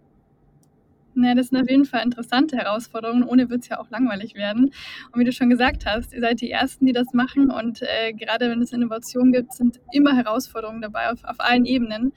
Ja, 1.24 1.34
das 1.34 1.48
sind 1.48 1.60
auf 1.60 1.68
jeden 1.68 1.84
Fall 1.84 2.04
interessante 2.04 2.56
Herausforderungen. 2.56 3.24
Ohne 3.24 3.50
wird 3.50 3.62
es 3.62 3.68
ja 3.68 3.80
auch 3.80 3.90
langweilig 3.90 4.34
werden. 4.34 4.72
Und 5.12 5.20
wie 5.20 5.24
du 5.24 5.32
schon 5.32 5.50
gesagt 5.50 5.84
hast, 5.84 6.12
ihr 6.12 6.20
seid 6.20 6.40
die 6.40 6.50
Ersten, 6.50 6.86
die 6.86 6.92
das 6.92 7.12
machen. 7.12 7.50
Und 7.50 7.82
äh, 7.82 8.12
gerade 8.12 8.48
wenn 8.50 8.62
es 8.62 8.72
Innovation 8.72 9.32
gibt, 9.32 9.52
sind 9.52 9.80
immer 9.92 10.14
Herausforderungen 10.14 10.80
dabei 10.80 11.10
auf, 11.10 11.24
auf 11.24 11.36
allen 11.38 11.64
Ebenen. 11.64 12.12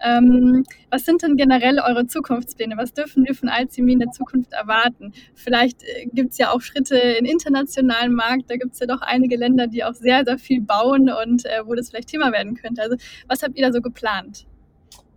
Ähm, 0.00 0.64
was 0.90 1.04
sind 1.04 1.22
denn 1.22 1.36
generell 1.36 1.78
eure 1.78 2.06
Zukunftspläne? 2.06 2.76
Was 2.76 2.92
dürfen 2.92 3.24
wir 3.24 3.34
von 3.34 3.48
Alzimi 3.48 3.92
in 3.92 4.00
der 4.00 4.10
Zukunft 4.10 4.52
erwarten? 4.52 5.12
Vielleicht 5.34 5.82
äh, 5.82 6.06
gibt 6.12 6.32
es 6.32 6.38
ja 6.38 6.50
auch 6.50 6.60
Schritte 6.60 6.96
im 6.96 7.26
internationalen 7.26 8.14
Markt. 8.14 8.50
Da 8.50 8.56
gibt 8.56 8.72
es 8.72 8.80
ja 8.80 8.86
doch 8.86 9.02
einige 9.02 9.36
Länder, 9.36 9.66
die 9.66 9.84
auch 9.84 9.94
sehr, 9.94 10.24
sehr 10.24 10.38
viel 10.38 10.60
bauen 10.60 11.10
und 11.10 11.44
äh, 11.44 11.66
wo 11.66 11.74
das 11.74 11.90
vielleicht 11.90 12.08
Thema 12.08 12.32
werden 12.32 12.54
könnte. 12.54 12.82
Also 12.82 12.96
was 13.28 13.42
habt 13.42 13.56
ihr 13.56 13.66
da 13.66 13.72
so 13.72 13.80
geplant? 13.80 14.46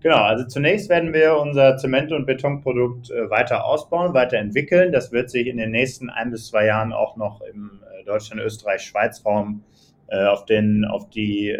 Genau, 0.04 0.18
also 0.18 0.46
zunächst 0.46 0.90
werden 0.90 1.14
wir 1.14 1.38
unser 1.38 1.78
Zement- 1.78 2.12
und 2.12 2.26
Betonprodukt 2.26 3.10
äh, 3.10 3.30
weiter 3.30 3.66
ausbauen, 3.66 4.14
weiterentwickeln. 4.14 4.92
Das 4.92 5.12
wird 5.12 5.30
sich 5.30 5.48
in 5.48 5.58
den 5.58 5.72
nächsten 5.72 6.10
ein 6.10 6.30
bis 6.30 6.48
zwei 6.48 6.66
Jahren 6.66 6.92
auch 6.94 7.16
noch 7.16 7.42
im 7.42 7.80
äh, 7.82 8.04
Deutschland, 8.04 8.42
Österreich, 8.42 8.82
Schweiz-Raum 8.82 9.64
äh, 10.10 10.26
auf, 10.26 10.46
den, 10.46 10.86
auf 10.86 11.10
die 11.10 11.58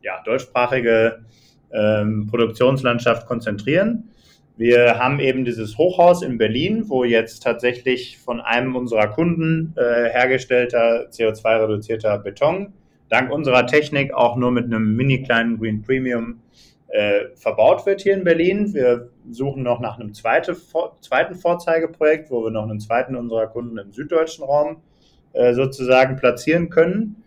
ja, 0.00 0.22
deutschsprachige 0.24 1.24
ähm, 1.72 2.28
Produktionslandschaft 2.28 3.26
konzentrieren. 3.26 4.10
Wir 4.56 4.98
haben 4.98 5.20
eben 5.20 5.44
dieses 5.44 5.76
Hochhaus 5.76 6.22
in 6.22 6.38
Berlin, 6.38 6.84
wo 6.88 7.04
jetzt 7.04 7.42
tatsächlich 7.42 8.16
von 8.16 8.40
einem 8.40 8.74
unserer 8.74 9.08
Kunden 9.08 9.74
äh, 9.76 10.08
hergestellter 10.08 11.10
CO2-reduzierter 11.10 12.18
Beton 12.18 12.72
dank 13.08 13.30
unserer 13.30 13.66
Technik 13.66 14.14
auch 14.14 14.36
nur 14.36 14.50
mit 14.50 14.64
einem 14.64 14.96
mini 14.96 15.22
kleinen 15.22 15.58
Green 15.58 15.82
Premium 15.82 16.40
äh, 16.96 17.36
verbaut 17.36 17.84
wird 17.84 18.00
hier 18.00 18.14
in 18.14 18.24
Berlin. 18.24 18.72
Wir 18.72 19.10
suchen 19.30 19.62
noch 19.62 19.80
nach 19.80 19.98
einem 19.98 20.14
zweite, 20.14 20.56
zweiten 21.02 21.34
Vorzeigeprojekt, 21.34 22.30
wo 22.30 22.42
wir 22.42 22.50
noch 22.50 22.62
einen 22.62 22.80
zweiten 22.80 23.16
unserer 23.16 23.48
Kunden 23.48 23.76
im 23.76 23.92
süddeutschen 23.92 24.44
Raum 24.44 24.78
äh, 25.34 25.52
sozusagen 25.52 26.16
platzieren 26.16 26.70
können. 26.70 27.22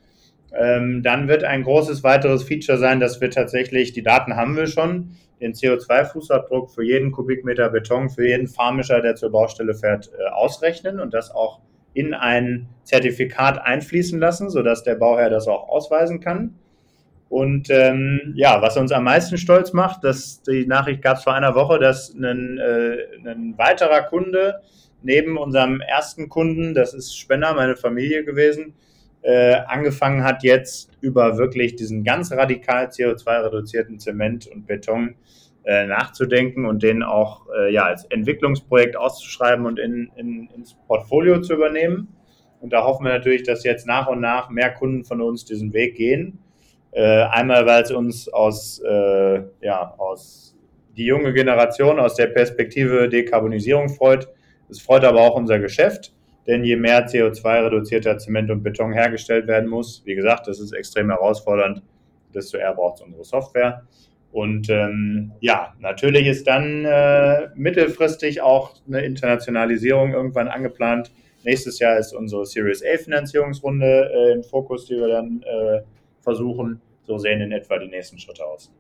Ähm, 0.52 1.04
dann 1.04 1.28
wird 1.28 1.44
ein 1.44 1.62
großes 1.62 2.04
weiteres 2.04 2.44
Feature 2.44 2.80
sein, 2.80 3.00
dass 3.00 3.22
wir 3.22 3.30
tatsächlich, 3.30 3.94
die 3.94 4.02
Daten 4.02 4.36
haben 4.36 4.58
wir 4.58 4.66
schon, 4.66 5.12
den 5.40 5.54
CO2-Fußabdruck 5.54 6.74
für 6.74 6.84
jeden 6.84 7.12
Kubikmeter 7.12 7.70
Beton, 7.70 8.10
für 8.10 8.28
jeden 8.28 8.48
Fahrmischer, 8.48 9.02
der 9.02 9.16
zur 9.16 9.32
Baustelle 9.32 9.76
fährt, 9.76 10.10
äh, 10.18 10.30
ausrechnen 10.32 11.00
und 11.00 11.14
das 11.14 11.30
auch 11.30 11.60
in 11.94 12.16
ein 12.16 12.70
Zertifikat 12.86 13.60
einfließen 13.62 14.20
lassen, 14.20 14.50
sodass 14.50 14.82
der 14.82 14.96
Bauherr 14.96 15.30
das 15.30 15.48
auch 15.48 15.70
ausweisen 15.70 16.22
kann. 16.22 16.56
Und 17.30 17.70
ähm, 17.70 18.34
ja, 18.36 18.60
was 18.62 18.76
uns 18.76 18.92
am 18.92 19.04
meisten 19.04 19.38
stolz 19.38 19.72
macht, 19.72 20.04
dass 20.04 20.42
die 20.42 20.66
Nachricht 20.66 21.04
gab 21.04 21.18
es 21.18 21.24
vor 21.24 21.36
einer 21.36 21.54
Woche, 21.54 21.78
dass 21.78 22.14
ein, 22.16 22.58
äh, 22.58 22.98
weiterer 23.56 24.02
Kunde 24.02 24.62
neben 25.04 25.38
unserem 25.38 25.80
ersten 25.80 26.28
Kunden, 26.28 26.74
das 26.74 26.96
ist 26.96 27.16
Spenner, 27.16 27.54
meine 27.54 27.76
Familie 27.76 28.26
gewesen, 28.26 28.74
äh, 29.22 29.54
angefangen 29.68 30.24
hat 30.24 30.44
jetzt 30.44 30.92
über 31.02 31.38
wirklich 31.38 31.76
diesen 31.76 32.04
ganz 32.04 32.32
radikal 32.32 32.88
CO2-reduzierten 32.88 34.00
Zement 34.00 34.48
und 34.48 34.66
Beton 34.66 35.16
äh, 35.66 35.86
nachzudenken 35.86 36.66
und 36.66 36.82
den 36.82 37.04
auch 37.04 37.46
äh, 37.56 37.72
ja, 37.72 37.84
als 37.84 38.06
Entwicklungsprojekt 38.06 38.98
auszuschreiben 38.98 39.68
und 39.68 39.78
in, 39.78 40.10
in, 40.16 40.50
ins 40.56 40.76
Portfolio 40.88 41.42
zu 41.42 41.54
übernehmen. 41.54 42.08
Und 42.60 42.74
da 42.74 42.84
hoffen 42.84 43.06
wir 43.06 43.14
natürlich, 43.14 43.44
dass 43.44 43.64
jetzt 43.64 43.86
nach 43.86 44.08
und 44.08 44.20
nach 44.20 44.50
mehr 44.50 44.74
Kunden 44.74 45.04
von 45.06 45.22
uns 45.22 45.46
diesen 45.46 45.74
Weg 45.74 45.96
gehen 45.96 46.40
äh, 46.92 47.24
einmal, 47.24 47.66
weil 47.66 47.84
es 47.84 47.92
uns 47.92 48.28
aus, 48.30 48.80
äh, 48.80 49.42
ja, 49.62 49.94
aus 49.98 50.56
die 50.98 51.06
junge 51.06 51.34
Generation 51.34 52.00
aus 52.00 52.16
der 52.16 52.28
Perspektive 52.28 53.08
Dekarbonisierung 53.08 53.90
freut. 53.90 54.28
Es 54.70 54.82
freut 54.82 55.04
aber 55.06 55.22
auch 55.22 55.36
unser 55.36 55.60
Geschäft, 55.60 56.14
denn 56.46 56.64
je 56.64 56.76
mehr 56.76 57.08
CO2-reduzierter 57.08 58.18
Zement 58.18 58.52
und 58.52 58.64
Beton 58.64 58.94
hergestellt 58.94 59.48
werden 59.48 59.70
muss, 59.70 60.02
wie 60.06 60.16
gesagt, 60.16 60.48
das 60.48 60.60
ist 60.60 60.74
extrem 60.74 61.10
herausfordernd, 61.10 61.82
desto 62.34 62.58
eher 62.58 62.74
braucht 62.74 62.98
es 62.98 63.02
unsere 63.02 63.24
Software. 63.24 63.84
Und 64.32 64.70
ähm, 64.70 65.32
ja, 65.40 65.74
natürlich 65.80 66.28
ist 66.28 66.46
dann 66.46 66.86
äh, 66.86 67.48
mittelfristig 67.56 68.42
auch 68.42 68.76
eine 68.88 69.02
Internationalisierung 69.02 70.14
irgendwann 70.14 70.48
angeplant. 70.48 71.12
Nächstes 71.44 71.80
Jahr 71.80 71.98
ist 71.98 72.14
unsere 72.14 72.46
Series 72.46 72.84
A 72.84 72.98
Finanzierungsrunde 72.98 74.12
äh, 74.14 74.34
im 74.34 74.44
Fokus, 74.44 74.86
die 74.86 74.98
wir 74.98 75.08
dann 75.08 75.44
äh, 75.44 75.82
versuchen. 76.22 76.82
So 77.04 77.18
sehen 77.18 77.42
in 77.42 77.52
etwa 77.52 77.80
die 77.80 77.88
nächsten 77.88 78.20
Schritte 78.20 78.46
aus. 78.46 78.72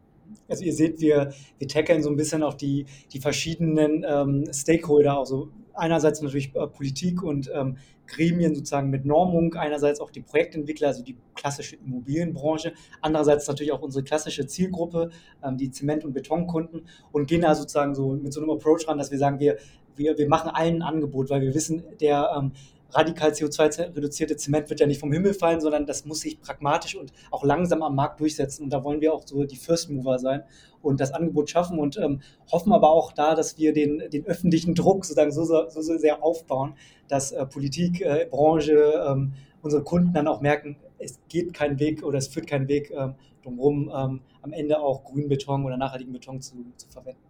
Also 0.48 0.64
ihr 0.64 0.74
seht, 0.74 1.00
wir, 1.02 1.34
wir 1.58 1.68
tackeln 1.68 2.04
so 2.04 2.10
ein 2.10 2.16
bisschen 2.16 2.44
auch 2.44 2.54
die, 2.54 2.86
die 3.12 3.20
verschiedenen 3.20 4.06
ähm, 4.08 4.46
Stakeholder, 4.54 5.18
also 5.18 5.50
einerseits 5.74 6.22
natürlich 6.22 6.54
äh, 6.56 6.68
Politik 6.68 7.24
und 7.24 7.50
ähm, 7.54 7.78
Gremien 8.06 8.56
sozusagen 8.56 8.90
mit 8.90 9.06
Normung, 9.06 9.54
einerseits 9.54 10.00
auch 10.00 10.12
die 10.12 10.22
Projektentwickler, 10.22 10.90
also 10.90 11.04
die 11.04 11.16
klassische 11.36 11.76
Immobilienbranche, 11.78 12.74
andererseits 13.02 13.48
natürlich 13.48 13.72
auch 13.72 13.82
unsere 13.82 14.04
klassische 14.04 14.46
Zielgruppe, 14.46 15.12
ähm, 15.44 15.58
die 15.58 15.72
Zement- 15.72 16.04
und 16.04 16.14
Betonkunden 16.14 16.88
und 17.12 17.28
gehen 17.28 17.42
da 17.42 17.56
sozusagen 17.56 17.96
so 17.96 18.10
mit 18.14 18.34
so 18.34 18.42
einem 18.42 18.50
Approach 18.50 18.88
ran, 18.88 18.98
dass 18.98 19.12
wir 19.12 19.18
sagen, 19.18 19.40
wir, 19.40 19.58
wir, 19.96 20.18
wir 20.18 20.28
machen 20.28 20.50
allen 20.50 20.78
ein 20.78 20.82
Angebot, 20.82 21.30
weil 21.30 21.42
wir 21.42 21.54
wissen, 21.54 21.84
der 22.02 22.32
ähm, 22.38 22.52
radikal 22.92 23.32
CO2-reduzierte 23.32 24.36
Zement 24.38 24.70
wird 24.70 24.80
ja 24.80 24.88
nicht 24.88 25.00
vom 25.00 25.12
Himmel 25.12 25.34
fallen, 25.34 25.62
sondern 25.62 25.86
das 25.86 26.06
muss 26.06 26.22
sich 26.22 26.40
pragmatisch 26.42 26.96
und 26.96 27.12
auch 27.32 27.44
langsam 27.44 27.84
am 27.84 27.96
Markt 27.96 28.20
durchsetzen. 28.20 28.64
Und 28.64 28.70
da 28.72 28.84
wollen 28.84 29.02
wir 29.02 29.14
auch 29.14 29.24
so 29.26 29.44
die 29.44 29.58
First 29.58 29.90
Mover 29.90 30.20
sein 30.20 30.44
und 30.82 31.00
das 31.00 31.14
Angebot 31.14 31.50
schaffen 31.50 31.80
und 31.80 31.98
ähm, 31.98 32.22
hoffen 32.52 32.74
aber 32.74 32.90
auch 32.92 33.12
da, 33.12 33.36
dass 33.36 33.58
wir 33.58 33.74
den, 33.74 34.10
den 34.10 34.26
öffentlichen 34.26 34.76
Druck 34.76 35.06
sozusagen 35.06 35.32
so, 35.32 35.44
so, 35.44 35.70
so 35.70 35.98
sehr 35.98 36.24
aufbauen, 36.24 36.76
dass 37.08 37.32
äh, 37.32 37.46
Politik, 37.46 38.02
äh, 38.02 38.28
Branche, 38.30 39.04
ähm, 39.08 39.34
unsere 39.62 39.84
Kunden 39.84 40.14
dann 40.14 40.28
auch 40.28 40.42
merken, 40.42 40.78
es 41.00 41.20
geht 41.28 41.54
kein 41.54 41.80
Weg 41.80 42.04
oder 42.04 42.18
es 42.18 42.28
führt 42.28 42.48
keinen 42.48 42.68
Weg 42.68 42.92
ähm, 42.92 43.16
drumherum, 43.44 43.92
ähm, 43.94 44.22
am 44.42 44.54
Ende 44.54 44.80
auch 44.80 45.04
grünen 45.04 45.30
Beton 45.30 45.66
oder 45.66 45.78
nachhaltigen 45.78 46.14
Beton 46.14 46.42
zu, 46.42 46.56
zu 46.78 46.88
verwenden. 46.90 47.29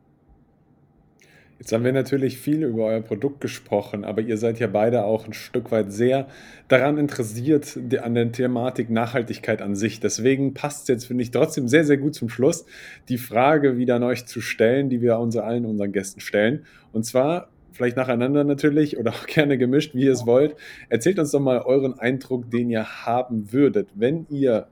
Jetzt 1.60 1.74
haben 1.74 1.84
wir 1.84 1.92
natürlich 1.92 2.38
viel 2.38 2.64
über 2.64 2.86
euer 2.86 3.02
Produkt 3.02 3.42
gesprochen, 3.42 4.06
aber 4.06 4.22
ihr 4.22 4.38
seid 4.38 4.60
ja 4.60 4.68
beide 4.68 5.04
auch 5.04 5.28
ein 5.28 5.34
Stück 5.34 5.72
weit 5.72 5.92
sehr 5.92 6.28
daran 6.70 6.98
interessiert, 6.98 7.78
an 8.02 8.16
der 8.16 8.32
Thematik 8.32 8.90
Nachhaltigkeit 8.90 9.62
an 9.62 9.76
sich. 9.76 10.00
Deswegen 10.00 10.54
passt 10.54 10.84
es 10.84 10.88
jetzt, 10.88 11.06
finde 11.08 11.24
ich, 11.24 11.32
trotzdem 11.32 11.68
sehr, 11.68 11.84
sehr 11.84 11.98
gut 11.98 12.16
zum 12.16 12.30
Schluss, 12.30 12.66
die 13.10 13.18
Frage 13.18 13.78
wieder 13.78 13.96
an 13.96 14.04
euch 14.04 14.26
zu 14.26 14.40
stellen, 14.40 14.88
die 14.90 15.02
wir 15.02 15.20
uns 15.20 15.36
allen 15.36 15.66
unseren 15.66 15.92
Gästen 15.92 16.22
stellen. 16.22 16.66
Und 16.94 17.06
zwar 17.06 17.50
vielleicht 17.74 17.98
nacheinander 17.98 18.46
natürlich 18.46 18.98
oder 18.98 19.12
auch 19.12 19.26
gerne 19.26 19.58
gemischt, 19.58 19.94
wie 19.94 20.06
ihr 20.06 20.14
es 20.14 20.26
wollt. 20.26 20.56
Erzählt 20.88 21.20
uns 21.20 21.32
doch 21.32 21.42
mal 21.42 21.60
euren 21.60 22.00
Eindruck, 22.00 22.50
den 22.50 22.70
ihr 22.70 23.06
haben 23.06 23.52
würdet, 23.52 23.90
wenn 23.96 24.28
ihr 24.30 24.68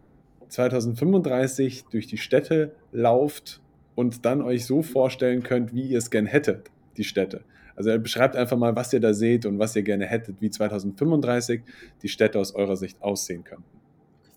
2035 0.47 1.84
durch 1.91 2.08
die 2.08 2.17
Städte 2.17 2.71
lauft 2.93 3.60
und 3.95 4.23
dann 4.26 4.41
euch 4.41 4.65
so 4.65 4.84
vorstellen 4.84 5.43
könnt, 5.43 5.76
wie 5.76 5.88
ihr 5.88 5.97
es 5.97 6.10
gern 6.12 6.26
hättet 6.26 6.71
die 6.97 7.03
Städte. 7.03 7.41
Also 7.75 7.97
beschreibt 7.99 8.36
einfach 8.36 8.57
mal, 8.57 8.75
was 8.75 8.91
ihr 8.91 8.99
da 8.99 9.13
seht 9.13 9.45
und 9.45 9.60
was 9.60 9.75
ihr 9.75 9.83
gerne 9.83 10.05
hättet, 10.05 10.41
wie 10.41 10.49
2035 10.49 11.62
die 12.01 12.10
Städte 12.10 12.39
aus 12.39 12.55
eurer 12.55 12.75
Sicht 12.75 13.01
aussehen 13.01 13.43
könnten. 13.43 13.65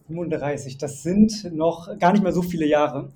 35, 0.08 0.76
das 0.76 1.02
sind 1.02 1.52
noch 1.54 1.98
gar 1.98 2.12
nicht 2.12 2.22
mehr 2.22 2.32
so 2.32 2.42
viele 2.42 2.66
Jahre. 2.66 3.10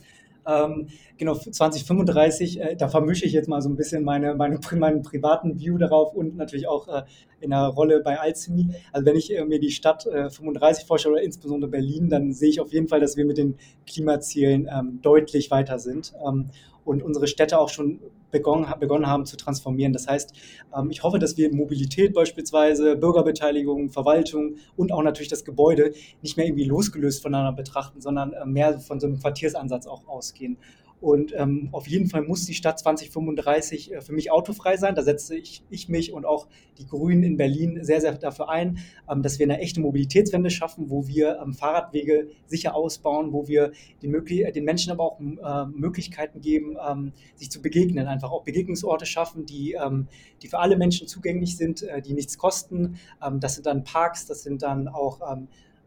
Ähm, 0.46 0.88
genau, 1.16 1.35
2035, 1.35 2.61
äh, 2.61 2.76
da 2.76 2.88
vermische 2.88 3.24
ich 3.24 3.33
jetzt 3.33 3.48
mal 3.48 3.62
so 3.62 3.68
ein 3.68 3.76
bisschen 3.76 4.04
meine, 4.04 4.35
meine, 4.35 4.59
meinen 4.76 5.02
privaten 5.02 5.59
View 5.59 5.78
darauf 5.78 6.14
und 6.14 6.37
natürlich 6.37 6.68
auch 6.68 6.88
äh, 6.88 7.02
in 7.40 7.50
der 7.50 7.66
Rolle 7.66 8.00
bei 8.00 8.18
Alchemy. 8.18 8.68
Also 8.92 9.07
wenn 9.07 9.16
ich 9.16 9.35
äh, 9.35 9.44
mir 9.44 9.59
die 9.59 9.70
Stadt 9.70 10.07
äh, 10.07 10.30
35 10.30 10.87
vorstelle 10.87 11.14
oder 11.14 11.22
insbesondere 11.22 11.70
Berlin, 11.70 12.09
dann 12.09 12.33
sehe 12.33 12.50
ich 12.50 12.61
auf 12.61 12.72
jeden 12.72 12.88
Fall, 12.88 13.00
dass 13.00 13.16
wir 13.16 13.24
mit 13.24 13.38
den 13.38 13.57
Klimazielen 13.87 14.68
ähm, 14.70 15.00
deutlich 15.02 15.50
weiter 15.50 15.78
sind. 15.78 16.12
Ähm, 16.26 16.50
und 16.85 17.02
unsere 17.02 17.26
Städte 17.26 17.59
auch 17.59 17.70
schon 17.70 18.00
begonnen, 18.40 19.07
haben 19.07 19.27
zu 19.27 19.37
transformieren. 19.37 19.92
Das 19.92 20.07
heißt, 20.07 20.35
ähm, 20.77 20.90
ich 20.90 21.03
hoffe, 21.03 21.18
dass 21.18 21.37
wir 21.37 21.55
Mobilität 21.55 22.14
beispielsweise, 22.14 22.97
Bürgerbeteiligung, 22.97 23.90
Verwaltung 23.90 24.57
und 24.77 24.92
auch 24.92 25.03
natürlich 25.03 25.29
das 25.29 25.44
Gebäude 25.44 25.92
nicht 26.23 26.37
mehr 26.37 26.47
irgendwie 26.47 26.64
losgelöst 26.64 27.23
voneinander 27.23 27.53
betrachten, 27.53 28.01
sondern 28.01 28.33
äh, 28.33 28.44
mehr 28.44 28.79
von 28.81 29.01
so 29.01 29.07
einem 29.07 29.18
Quartiersansatz 29.18 29.87
auch 29.87 30.07
ausgehen. 30.07 30.59
Und 31.00 31.35
ähm, 31.37 31.68
auf 31.72 31.87
jeden 31.87 32.09
Fall 32.09 32.22
muss 32.22 32.46
die 32.46 32.54
Stadt 32.54 32.78
2035 32.78 33.92
äh, 33.92 34.00
für 34.00 34.12
mich 34.12 34.30
autofrei 34.30 34.76
sein. 34.76 34.94
Da 34.94 35.02
setze 35.02 35.37
ich, 35.37 35.62
ich 35.68 35.88
mich 35.88 36.12
und 36.12 36.24
auch 36.24 36.48
die 36.78 36.87
Grünen 36.87 37.22
in 37.22 37.37
Berlin 37.37 37.80
sehr, 37.83 38.00
sehr 38.00 38.14
dafür 38.14 38.48
ein, 38.48 38.78
ähm, 39.11 39.22
dass 39.22 39.38
wir 39.38 39.44
eine 39.44 39.59
echte 39.59 39.80
Mobilitätswende 39.80 40.50
schaffen, 40.50 40.88
wo 40.88 41.07
wir 41.07 41.40
ähm, 41.42 41.52
Fahrradwege 41.52 42.28
sicher 42.46 42.74
ausbauen, 42.74 43.33
wo 43.33 43.48
wir 43.48 43.72
den, 44.02 44.12
den 44.24 44.64
Menschen 44.64 44.92
aber 44.92 45.04
auch 45.04 45.20
äh, 45.20 45.66
Möglichkeiten 45.66 46.40
geben, 46.40 46.76
ähm, 46.88 47.12
sich 47.35 47.50
zu 47.50 47.61
begegnen, 47.61 48.07
einfach 48.07 48.30
auch 48.30 48.44
Begegnungsorte 48.44 49.04
schaffen, 49.04 49.44
die, 49.44 49.72
ähm, 49.72 50.09
die 50.42 50.48
für 50.48 50.59
alle 50.59 50.76
Menschen 50.76 51.07
zugänglich 51.07 51.57
sind, 51.57 51.83
äh, 51.83 52.00
die 52.00 52.14
nichts 52.14 52.38
kosten. 52.38 52.96
Ähm, 53.22 53.40
das 53.40 53.57
sind 53.57 53.66
dann 53.66 53.85
Parks, 53.85 54.26
das 54.26 54.42
sind 54.42 54.62
dann 54.62 54.88
auch 54.88 55.20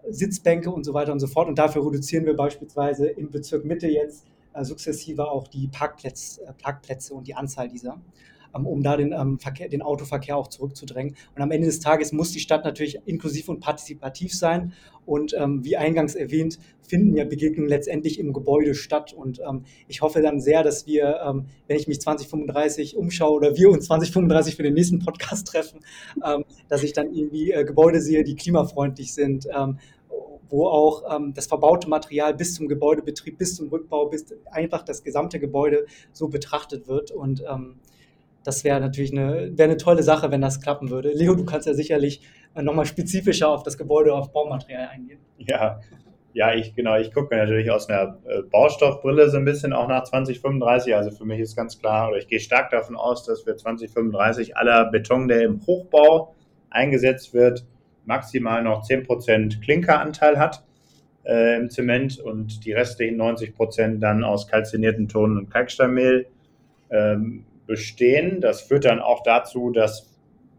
Sitzbänke 0.10 0.70
und 0.70 0.84
so 0.84 0.94
weiter 0.94 1.12
und 1.12 1.20
so 1.20 1.28
fort. 1.28 1.48
Und 1.48 1.58
dafür 1.58 1.86
reduzieren 1.86 2.26
wir 2.26 2.36
beispielsweise 2.36 3.08
im 3.08 3.32
Bezirk 3.32 3.66
Mitte 3.66 3.88
jetzt 3.88 4.26
äh, 4.26 4.37
sukzessive 4.66 5.30
auch 5.30 5.48
die 5.48 5.68
Parkplätze, 5.68 6.44
äh, 6.44 6.54
Parkplätze 6.54 7.14
und 7.14 7.28
die 7.28 7.36
Anzahl 7.36 7.70
dieser, 7.70 8.02
ähm, 8.56 8.66
um 8.66 8.84
da 8.84 8.98
den, 8.98 9.14
ähm, 9.14 9.40
Verkehr, 9.40 9.70
den 9.70 9.82
Autoverkehr 9.82 10.38
auch 10.38 10.48
zurückzudrängen. 10.48 11.16
Und 11.36 11.42
am 11.42 11.52
Ende 11.52 11.68
des 11.68 11.80
Tages 11.80 12.12
muss 12.12 12.32
die 12.32 12.40
Stadt 12.40 12.64
natürlich 12.64 13.00
inklusiv 13.06 13.50
und 13.50 13.60
partizipativ 13.60 14.34
sein. 14.34 14.74
Und 15.06 15.34
ähm, 15.38 15.64
wie 15.64 15.78
eingangs 15.78 16.16
erwähnt, 16.16 16.60
finden 16.82 17.16
ja 17.16 17.24
Begegnungen 17.24 17.70
letztendlich 17.70 18.20
im 18.20 18.34
Gebäude 18.34 18.76
statt. 18.76 19.14
Und 19.14 19.40
ähm, 19.40 19.64
ich 19.88 20.02
hoffe 20.02 20.22
dann 20.22 20.42
sehr, 20.42 20.64
dass 20.64 20.86
wir, 20.86 21.22
ähm, 21.26 21.46
wenn 21.68 21.78
ich 21.78 21.88
mich 21.88 22.02
2035 22.02 22.98
umschaue 22.98 23.32
oder 23.32 23.56
wir 23.56 23.70
uns 23.70 23.86
2035 23.86 24.56
für 24.56 24.64
den 24.64 24.74
nächsten 24.74 25.00
Podcast 25.00 25.48
treffen, 25.48 25.80
ähm, 26.26 26.44
dass 26.68 26.84
ich 26.84 26.94
dann 26.94 27.14
irgendwie 27.14 27.52
äh, 27.52 27.64
Gebäude 27.64 28.02
sehe, 28.02 28.24
die 28.24 28.36
klimafreundlich 28.36 29.14
sind, 29.14 29.48
wo 30.50 30.68
auch 30.68 31.04
ähm, 31.16 31.34
das 31.34 31.48
verbaute 31.48 31.90
Material 31.90 32.34
bis 32.34 32.56
zum 32.56 32.68
Gebäudebetrieb, 32.68 33.38
bis 33.38 33.56
zum 33.56 33.70
Rückbau, 33.70 34.08
bis 34.08 34.26
einfach 34.52 34.84
das 34.84 35.04
gesamte 35.04 35.40
Gebäude 35.40 35.86
so 36.14 36.28
betrachtet 36.28 36.88
wird. 36.88 37.12
Und 37.12 37.44
ähm, 37.50 37.80
das 38.44 38.64
wäre 38.64 38.80
natürlich 38.80 39.12
eine, 39.12 39.58
wäre 39.58 39.70
eine 39.70 39.78
tolle 39.78 40.04
Sache, 40.04 40.32
wenn 40.32 40.42
das 40.42 40.62
klappen 40.62 40.90
würde. 40.90 41.12
Leo, 41.12 41.36
du 41.36 41.46
kannst 41.46 41.68
ja 41.68 41.74
sicherlich 41.74 42.22
äh, 42.56 42.62
nochmal 42.62 42.86
spezifischer 42.86 43.50
auf 43.50 43.64
das 43.64 43.78
Gebäude, 43.78 44.14
auf 44.14 44.32
Baumaterial 44.32 44.88
eingehen. 44.88 45.20
Ja, 45.38 45.80
ja, 46.38 46.54
ich 46.54 46.76
genau, 46.76 46.96
ich 46.98 47.12
gucke 47.12 47.34
mir 47.34 47.42
natürlich 47.42 47.72
aus 47.72 47.90
einer 47.90 48.20
äh, 48.26 48.44
Baustoffbrille 48.44 49.28
so 49.30 49.38
ein 49.38 49.46
bisschen 49.46 49.74
auch 49.74 49.88
nach 49.88 50.04
2035. 50.04 50.96
Also 50.96 51.10
für 51.10 51.26
mich 51.26 51.40
ist 51.40 51.56
ganz 51.56 51.80
klar, 51.80 52.10
oder 52.10 52.20
ich 52.20 52.28
gehe 52.28 52.40
stark 52.40 52.70
davon 52.70 52.96
aus, 52.96 53.26
dass 53.26 53.46
wir 53.48 53.58
2035 53.58 54.56
aller 54.56 54.86
Beton, 54.86 55.28
der 55.28 55.42
im 55.42 55.66
Hochbau 55.66 56.36
eingesetzt 56.70 57.34
wird, 57.34 57.66
maximal 58.08 58.64
noch 58.64 58.84
10% 58.84 59.62
Klinkeranteil 59.62 60.40
hat 60.40 60.64
äh, 61.26 61.58
im 61.58 61.70
Zement 61.70 62.20
und 62.20 62.66
die 62.66 62.72
restlichen 62.72 63.22
90% 63.22 64.00
dann 64.00 64.24
aus 64.24 64.48
kalzinierten 64.48 65.08
Ton- 65.08 65.38
und 65.38 65.50
Kalksteinmehl 65.52 66.28
ähm, 66.90 67.44
bestehen. 67.68 68.42
Das 68.42 68.62
führt 68.62 68.86
dann 68.86 69.00
auch 69.00 69.24
dazu, 69.24 69.72
dass, 69.72 70.10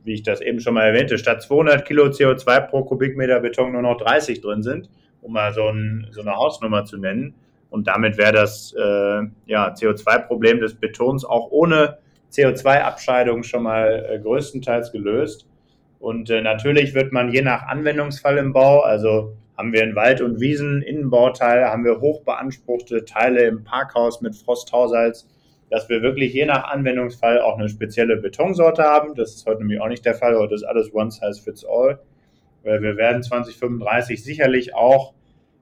wie 0.04 0.14
ich 0.14 0.22
das 0.22 0.40
eben 0.40 0.60
schon 0.60 0.74
mal 0.74 0.86
erwähnte, 0.86 1.18
statt 1.18 1.42
200 1.42 1.84
Kilo 1.86 2.04
CO2 2.06 2.60
pro 2.68 2.84
Kubikmeter 2.84 3.40
Beton 3.40 3.72
nur 3.72 3.82
noch 3.82 3.96
30 3.96 4.42
drin 4.42 4.62
sind, 4.62 4.90
um 5.22 5.32
mal 5.32 5.52
so, 5.54 5.68
ein, 5.68 6.06
so 6.10 6.20
eine 6.20 6.36
Hausnummer 6.36 6.84
zu 6.84 6.98
nennen. 6.98 7.34
Und 7.70 7.88
damit 7.88 8.18
wäre 8.18 8.32
das 8.32 8.74
äh, 8.78 9.22
ja, 9.46 9.72
CO2-Problem 9.72 10.60
des 10.60 10.74
Betons 10.74 11.24
auch 11.24 11.50
ohne 11.50 11.98
CO2-Abscheidung 12.30 13.42
schon 13.42 13.62
mal 13.62 14.06
äh, 14.08 14.18
größtenteils 14.18 14.92
gelöst. 14.92 15.47
Und 15.98 16.30
äh, 16.30 16.40
natürlich 16.40 16.94
wird 16.94 17.12
man 17.12 17.32
je 17.32 17.42
nach 17.42 17.66
Anwendungsfall 17.66 18.38
im 18.38 18.52
Bau, 18.52 18.80
also 18.80 19.36
haben 19.56 19.72
wir 19.72 19.82
in 19.82 19.96
Wald- 19.96 20.20
und 20.20 20.40
Wiesen 20.40 20.82
Innenbauteil, 20.82 21.64
haben 21.64 21.84
wir 21.84 22.00
hochbeanspruchte 22.00 23.04
Teile 23.04 23.42
im 23.42 23.64
Parkhaus 23.64 24.20
mit 24.20 24.36
Frosthaushalts, 24.36 25.28
dass 25.70 25.88
wir 25.88 26.00
wirklich 26.00 26.32
je 26.32 26.46
nach 26.46 26.64
Anwendungsfall 26.64 27.40
auch 27.40 27.58
eine 27.58 27.68
spezielle 27.68 28.16
Betonsorte 28.16 28.84
haben. 28.84 29.14
Das 29.16 29.34
ist 29.34 29.46
heute 29.46 29.60
nämlich 29.60 29.80
auch 29.80 29.88
nicht 29.88 30.04
der 30.04 30.14
Fall. 30.14 30.38
Heute 30.38 30.54
ist 30.54 30.62
alles 30.62 30.94
one 30.94 31.10
size 31.10 31.42
fits 31.42 31.64
all. 31.64 31.98
Weil 32.62 32.82
wir 32.82 32.96
werden 32.96 33.22
2035 33.22 34.22
sicherlich 34.22 34.74
auch 34.74 35.12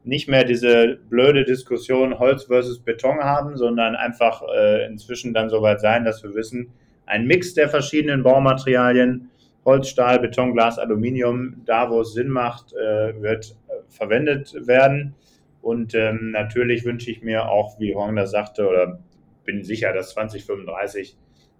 nicht 0.05 0.29
mehr 0.29 0.44
diese 0.44 0.99
blöde 1.09 1.44
Diskussion 1.44 2.18
Holz 2.18 2.44
versus 2.44 2.79
Beton 2.79 3.18
haben, 3.18 3.57
sondern 3.57 3.96
einfach 3.96 4.42
äh, 4.55 4.87
inzwischen 4.87 5.35
dann 5.35 5.51
soweit 5.51 5.81
sein, 5.81 6.05
dass 6.05 6.22
wir 6.22 6.35
wissen, 6.35 6.68
ein 7.07 7.27
Mix 7.27 7.55
der 7.55 7.68
verschiedenen 7.68 8.22
Baumaterialien 8.22 9.31
Holz, 9.66 9.88
Stahl, 9.88 10.20
Beton, 10.20 10.52
Glas, 10.52 10.79
Aluminium, 10.79 11.62
da 11.66 11.90
wo 11.90 12.00
es 12.00 12.14
Sinn 12.14 12.29
macht, 12.29 12.72
äh, 12.72 13.20
wird 13.20 13.57
äh, 13.68 13.72
verwendet 13.88 14.55
werden. 14.66 15.14
Und 15.61 15.94
ähm, 15.94 16.31
natürlich 16.31 16.85
wünsche 16.85 17.11
ich 17.11 17.22
mir 17.22 17.48
auch, 17.48 17.79
wie 17.81 17.94
Horn 17.94 18.14
das 18.14 18.31
sagte, 18.31 18.68
oder 18.68 19.00
bin 19.44 19.64
sicher, 19.64 19.92
dass 19.92 20.11
2035 20.11 21.16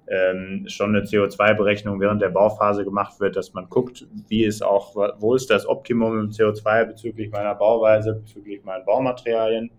ähm, 0.09 0.65
schon 0.69 0.95
eine 0.95 1.05
CO2-Berechnung 1.05 2.01
während 2.01 2.23
der 2.23 2.29
Bauphase 2.29 2.85
gemacht 2.85 3.19
wird, 3.19 3.35
dass 3.35 3.55
man 3.55 3.69
guckt, 3.69 4.07
wie 4.29 4.45
ist 4.45 4.63
auch, 4.63 4.95
wo 5.19 5.35
ist 5.35 5.51
das 5.51 5.67
Optimum 5.67 6.21
im 6.21 6.31
CO2 6.31 6.85
bezüglich 6.85 7.33
meiner 7.33 7.57
Bauweise, 7.57 8.15
bezüglich 8.15 8.63
meinen 8.63 8.85
Baumaterialien, 8.85 9.71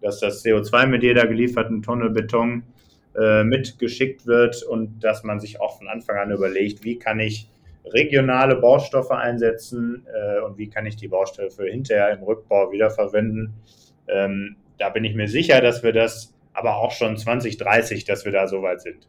dass 0.00 0.20
das 0.20 0.44
CO2 0.44 0.86
mit 0.86 1.02
jeder 1.02 1.26
gelieferten 1.26 1.82
Tonne 1.82 2.10
Beton 2.10 2.62
äh, 3.16 3.42
mitgeschickt 3.42 4.26
wird 4.26 4.62
und 4.62 5.00
dass 5.02 5.24
man 5.24 5.40
sich 5.40 5.60
auch 5.60 5.78
von 5.78 5.88
Anfang 5.88 6.18
an 6.18 6.30
überlegt, 6.30 6.84
wie 6.84 6.98
kann 6.98 7.18
ich 7.18 7.48
regionale 7.84 8.56
Baustoffe 8.56 9.10
einsetzen 9.10 10.06
äh, 10.12 10.40
und 10.40 10.58
wie 10.58 10.68
kann 10.68 10.86
ich 10.86 10.96
die 10.96 11.08
Baustoffe 11.08 11.58
hinterher 11.58 12.10
im 12.12 12.22
Rückbau 12.22 12.72
wiederverwenden. 12.72 13.54
Ähm, 14.08 14.56
da 14.78 14.88
bin 14.88 15.04
ich 15.04 15.14
mir 15.14 15.28
sicher, 15.28 15.60
dass 15.60 15.82
wir 15.82 15.92
das 15.92 16.34
aber 16.52 16.76
auch 16.76 16.92
schon 16.92 17.16
2030, 17.16 18.04
dass 18.04 18.24
wir 18.24 18.32
da 18.32 18.46
soweit 18.46 18.80
sind. 18.80 19.08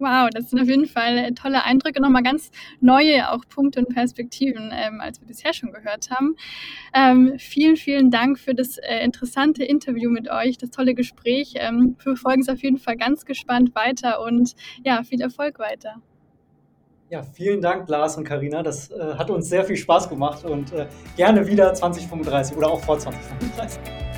Wow, 0.00 0.30
das 0.32 0.48
sind 0.48 0.58
auf 0.58 0.66
jeden 0.66 0.86
Fall 0.86 1.30
tolle 1.34 1.62
Eindrücke, 1.62 2.00
nochmal 2.00 2.22
ganz 2.22 2.50
neue 2.80 3.30
auch 3.30 3.46
Punkte 3.50 3.80
und 3.80 3.94
Perspektiven, 3.94 4.72
ähm, 4.72 4.98
als 4.98 5.20
wir 5.20 5.28
bisher 5.28 5.52
schon 5.52 5.72
gehört 5.72 6.10
haben. 6.10 6.36
Ähm, 6.94 7.34
vielen, 7.38 7.76
vielen 7.76 8.10
Dank 8.10 8.38
für 8.38 8.54
das 8.54 8.78
äh, 8.78 9.04
interessante 9.04 9.62
Interview 9.62 10.10
mit 10.10 10.30
euch, 10.30 10.56
das 10.56 10.70
tolle 10.70 10.94
Gespräch. 10.94 11.52
Ähm, 11.56 11.96
wir 11.98 12.14
verfolgen 12.14 12.40
es 12.40 12.48
auf 12.48 12.62
jeden 12.62 12.78
Fall 12.78 12.96
ganz 12.96 13.26
gespannt 13.26 13.74
weiter 13.74 14.22
und 14.22 14.54
ja, 14.84 15.02
viel 15.02 15.20
Erfolg 15.20 15.58
weiter. 15.58 15.96
Ja, 17.10 17.24
vielen 17.24 17.60
Dank, 17.60 17.88
Lars 17.88 18.16
und 18.16 18.22
Karina. 18.22 18.62
Das 18.62 18.88
äh, 18.92 19.14
hat 19.18 19.30
uns 19.30 19.48
sehr 19.48 19.64
viel 19.64 19.76
Spaß 19.76 20.08
gemacht 20.08 20.44
und 20.44 20.72
äh, 20.72 20.86
gerne 21.16 21.44
wieder 21.44 21.74
2035 21.74 22.56
oder 22.56 22.70
auch 22.70 22.80
vor 22.80 23.00
2035. 23.00 24.09